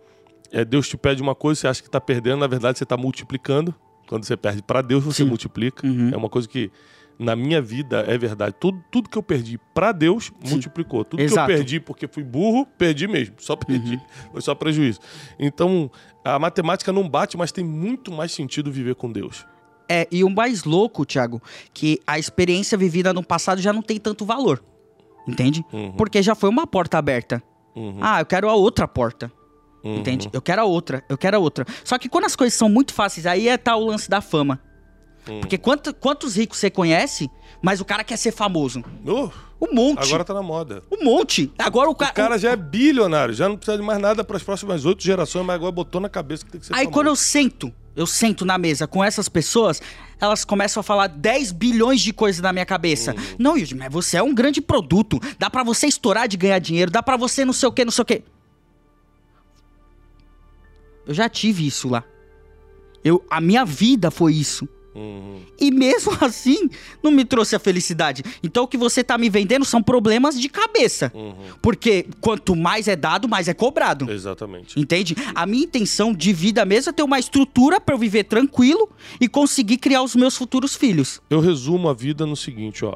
[0.51, 2.97] é, Deus te pede uma coisa, você acha que está perdendo, na verdade você está
[2.97, 3.73] multiplicando.
[4.07, 5.29] Quando você perde para Deus, você Sim.
[5.29, 5.85] multiplica.
[5.85, 6.11] Uhum.
[6.13, 6.71] É uma coisa que
[7.17, 8.55] na minha vida é verdade.
[8.59, 11.03] Tudo, tudo que eu perdi para Deus multiplicou.
[11.03, 11.41] Tudo Exato.
[11.41, 11.45] Uhum.
[11.45, 13.35] que eu perdi porque fui burro, perdi mesmo.
[13.37, 13.99] Só perdi.
[14.31, 14.99] Foi só prejuízo.
[15.39, 15.89] Então,
[16.23, 19.45] a matemática não bate, mas tem muito mais sentido viver com Deus.
[19.87, 21.41] É, e o mais louco, Thiago,
[21.73, 24.63] que a experiência vivida no passado já não tem tanto valor.
[25.27, 25.63] Entende?
[25.71, 25.91] Uhum.
[25.93, 27.41] Porque já foi uma porta aberta.
[27.75, 27.97] Uhum.
[28.01, 29.31] Ah, eu quero a outra porta.
[29.83, 29.97] Uhum.
[29.97, 30.29] Entende?
[30.33, 31.65] Eu quero a outra, eu quero a outra.
[31.83, 34.59] Só que quando as coisas são muito fáceis, aí é tal o lance da fama.
[35.29, 35.39] Hum.
[35.41, 37.29] Porque quanto- quantos ricos você conhece,
[37.61, 38.83] mas o cara quer ser famoso?
[39.05, 40.07] Oh, Um monte.
[40.07, 40.83] agora tá na moda.
[40.91, 41.51] Um monte.
[41.57, 42.09] Agora o, ca...
[42.09, 45.01] O cara já é bilionário, já não precisa de mais nada para as próximas oito
[45.03, 46.91] gerações, mas agora botou na cabeça que tem que ser Aí famoso.
[46.93, 49.81] quando eu sento, eu sento na mesa com essas pessoas,
[50.21, 53.13] elas começam a falar 10 bilhões de coisas na minha cabeça.
[53.15, 53.35] Uhum.
[53.39, 55.19] Não, Yudi, mas você é um grande produto.
[55.39, 57.91] Dá pra você estourar de ganhar dinheiro, dá pra você não sei o que, não
[57.91, 58.23] sei o que.
[61.07, 62.03] Eu já tive isso lá.
[63.03, 64.67] Eu, a minha vida foi isso.
[64.95, 65.41] Uhum.
[65.59, 66.69] E mesmo assim,
[67.03, 68.23] não me trouxe a felicidade.
[68.41, 71.11] Então o que você tá me vendendo são problemas de cabeça.
[71.13, 71.35] Uhum.
[71.61, 74.09] Porque quanto mais é dado, mais é cobrado.
[74.09, 74.79] Exatamente.
[74.79, 75.15] Entende?
[75.35, 78.89] A minha intenção de vida mesmo é ter uma estrutura pra eu viver tranquilo
[79.19, 81.21] e conseguir criar os meus futuros filhos.
[81.29, 82.95] Eu resumo a vida no seguinte, ó.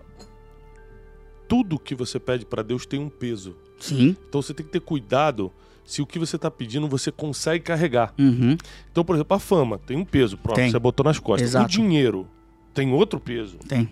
[1.47, 3.55] tudo que você pede para Deus tem um peso.
[3.79, 4.15] Sim.
[4.27, 5.51] Então você tem que ter cuidado
[5.91, 8.13] se o que você está pedindo você consegue carregar.
[8.19, 8.55] Uhum.
[8.91, 10.69] Então, por exemplo, a fama tem um peso, pronto, Tem.
[10.71, 11.49] você botou nas costas.
[11.49, 11.65] Exato.
[11.65, 12.27] O dinheiro
[12.73, 13.57] tem outro peso.
[13.67, 13.89] Tem.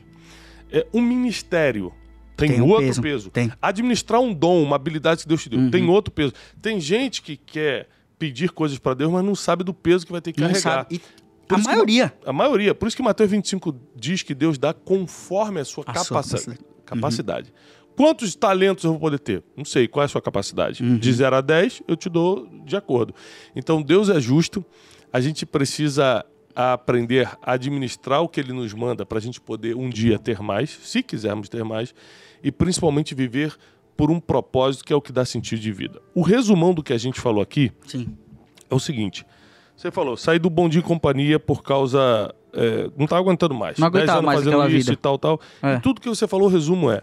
[0.71, 1.91] É, um ministério
[2.35, 3.01] tem, Tem um outro peso.
[3.01, 3.29] peso.
[3.31, 3.51] Tem.
[3.59, 5.71] Administrar um dom, uma habilidade que Deus te deu, Uhum.
[5.71, 6.33] tem outro peso.
[6.61, 7.89] Tem gente que quer
[8.19, 10.85] pedir coisas para Deus, mas não sabe do peso que vai ter que Não carregar.
[10.91, 11.01] E
[11.49, 12.13] a isso que maioria.
[12.25, 12.75] A maioria.
[12.75, 16.59] Por isso que Mateus 25 diz que Deus dá conforme a sua A sua capacidade.
[16.85, 17.53] capacidade.
[17.97, 19.43] Quantos talentos eu vou poder ter?
[19.55, 19.87] Não sei.
[19.87, 20.83] Qual é a sua capacidade?
[20.83, 20.99] Uhum.
[20.99, 23.11] De 0 a 10, eu te dou de acordo.
[23.55, 24.63] Então, Deus é justo.
[25.11, 26.23] A gente precisa
[26.55, 30.39] aprender a administrar o que Ele nos manda para a gente poder um dia ter
[30.41, 31.93] mais, se quisermos ter mais,
[32.43, 33.55] e principalmente viver
[33.95, 35.99] por um propósito que é o que dá sentido de vida.
[36.13, 38.15] O resumão do que a gente falou aqui Sim.
[38.69, 39.25] é o seguinte.
[39.75, 42.33] Você falou, saí do Bom Dia e Companhia por causa...
[42.53, 43.77] é, não tá aguentando mais.
[43.79, 44.93] Não aguentava 10 anos mais fazendo aquela isso vida.
[44.93, 45.41] e tal, tal.
[45.63, 45.75] É.
[45.75, 47.01] E tudo que você falou, o resumo é...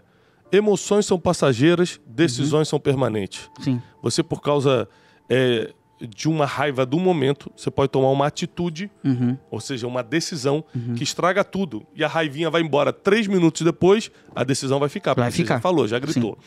[0.57, 3.51] Emoções são passageiras, decisões são permanentes.
[3.61, 3.81] Sim.
[4.03, 4.89] Você, por causa
[5.29, 9.37] é, de uma raiva do momento, você pode tomar uma atitude, Uhum.
[9.51, 10.65] ou seja, uma decisão
[10.97, 11.85] que estraga tudo.
[11.95, 12.93] E a raivinha vai embora.
[12.93, 15.15] Três minutos depois, a decisão vai ficar.
[15.15, 15.55] Vai ficar.
[15.57, 16.39] já falou, já gritou.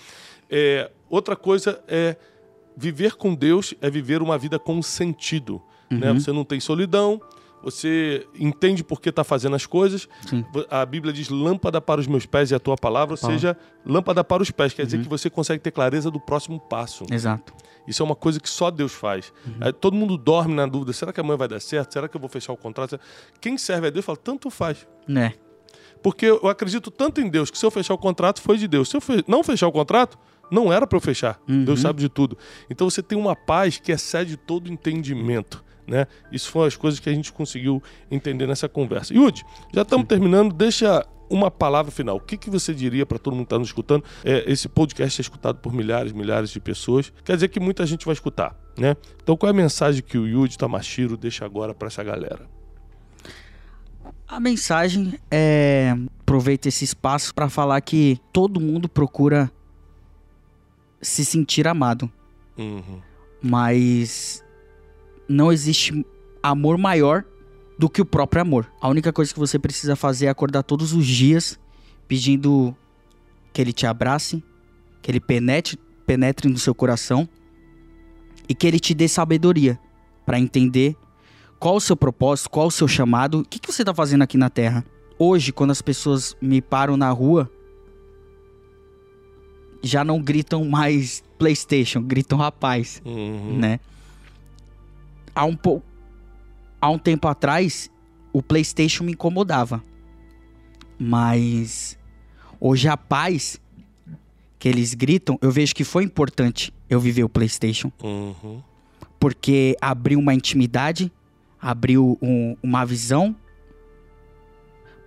[0.50, 2.16] É, outra coisa é
[2.76, 5.62] viver com Deus é viver uma vida com sentido.
[5.90, 6.12] Né?
[6.12, 6.20] Uhum.
[6.20, 7.20] Você não tem solidão,
[7.72, 10.08] você entende por que está fazendo as coisas.
[10.28, 10.46] Sim.
[10.70, 13.38] A Bíblia diz lâmpada para os meus pés e a tua palavra, ou Palavra.
[13.40, 14.74] seja, lâmpada para os pés.
[14.74, 14.86] Quer Uhum.
[14.86, 17.06] dizer que você consegue ter clareza do próximo passo.
[17.12, 17.54] Exato.
[17.88, 19.32] Isso é uma coisa que só Deus faz.
[19.46, 19.72] Uhum.
[19.74, 21.92] Todo mundo dorme na dúvida: será que amanhã vai dar certo?
[21.94, 23.00] Será que eu vou fechar o contrato?
[23.42, 24.88] Quem serve a Deus fala: tanto faz.
[25.08, 25.34] Né?
[26.02, 28.90] Porque eu acredito tanto em Deus que se eu fechar o contrato, foi de Deus.
[28.90, 30.18] Se eu fe- não fechar o contrato,
[30.52, 31.40] não era para eu fechar.
[31.50, 31.66] Uhum.
[31.66, 32.38] Deus sabe de tudo.
[32.70, 35.64] Então você tem uma paz que excede todo entendimento.
[35.88, 36.06] Né?
[36.32, 37.82] Isso foram as coisas que a gente conseguiu
[38.12, 39.14] entender nessa conversa.
[39.14, 40.54] Yudi, já estamos terminando.
[40.54, 42.18] Deixa uma palavra final.
[42.18, 44.04] O que, que você diria para todo mundo que está nos escutando?
[44.24, 47.12] É, esse podcast é escutado por milhares, milhares de pessoas.
[47.24, 48.56] Quer dizer que muita gente vai escutar.
[48.78, 48.96] Né?
[49.24, 52.48] Então, qual é a mensagem que o Yudi Tamashiro deixa agora para essa galera?
[54.28, 55.96] A mensagem é.
[56.20, 59.50] Aproveita esse espaço para falar que todo mundo procura
[61.02, 62.12] se sentir amado,
[62.58, 63.00] Uhum.
[63.42, 64.44] mas
[65.28, 66.06] não existe
[66.42, 67.24] amor maior
[67.78, 68.72] do que o próprio amor.
[68.82, 71.60] A única coisa que você precisa fazer é acordar todos os dias
[72.08, 72.76] pedindo
[73.54, 74.44] que ele te abrace,
[75.02, 77.28] que ele penetre, penetre no seu coração
[78.48, 79.80] e que ele te dê sabedoria
[80.26, 80.96] para entender
[81.60, 84.38] qual o seu propósito, qual o seu chamado, o que, que você está fazendo aqui
[84.38, 84.86] na Terra.
[85.20, 87.52] Hoje, quando as pessoas me param na rua,
[89.82, 93.58] já não gritam mais PlayStation, gritam rapaz Uhum.
[93.58, 93.80] né?
[95.38, 95.86] Há um pouco
[96.82, 97.92] há um tempo atrás
[98.34, 99.84] o PlayStation me incomodava.
[101.00, 101.98] Mas
[102.60, 103.62] hoje a paz
[104.60, 108.62] que eles gritam, eu vejo que foi importante eu viver o PlayStation, Uhum.
[109.20, 111.12] porque abriu uma intimidade,
[111.62, 113.36] abriu um- uma visão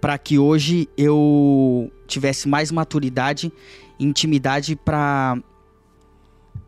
[0.01, 3.53] para que hoje eu tivesse mais maturidade
[3.99, 5.37] intimidade para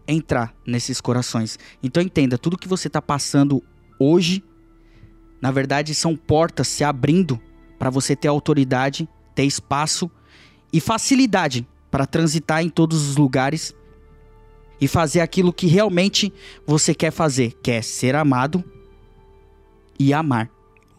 [0.07, 1.59] entrar nesses corações.
[1.83, 3.63] Então entenda, tudo que você está passando
[3.99, 4.43] hoje,
[5.41, 7.41] na verdade, são portas se abrindo
[7.79, 10.11] para você ter autoridade, ter espaço
[10.73, 13.75] e facilidade para transitar em todos os lugares
[14.81, 16.33] e fazer aquilo que realmente
[16.67, 18.65] você quer fazer, que é ser amado
[19.99, 20.51] e amar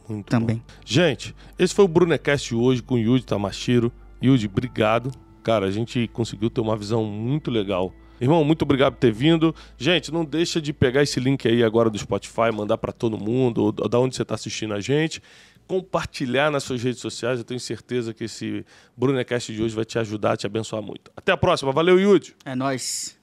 [0.07, 0.57] Muito também.
[0.57, 0.63] bom.
[0.85, 3.91] Gente, esse foi o Brunecast hoje com o Yuji Tamashiro.
[4.23, 5.11] Yuji, obrigado.
[5.43, 7.93] Cara, a gente conseguiu ter uma visão muito legal.
[8.21, 9.53] Irmão, muito obrigado por ter vindo.
[9.77, 13.71] Gente, não deixa de pegar esse link aí agora do Spotify, mandar para todo mundo,
[13.71, 15.21] da onde você está assistindo a gente.
[15.67, 17.39] Compartilhar nas suas redes sociais.
[17.39, 21.11] Eu tenho certeza que esse Brunecast de hoje vai te ajudar, te abençoar muito.
[21.15, 21.71] Até a próxima.
[21.71, 22.35] Valeu, Yuji.
[22.45, 23.17] É nóis.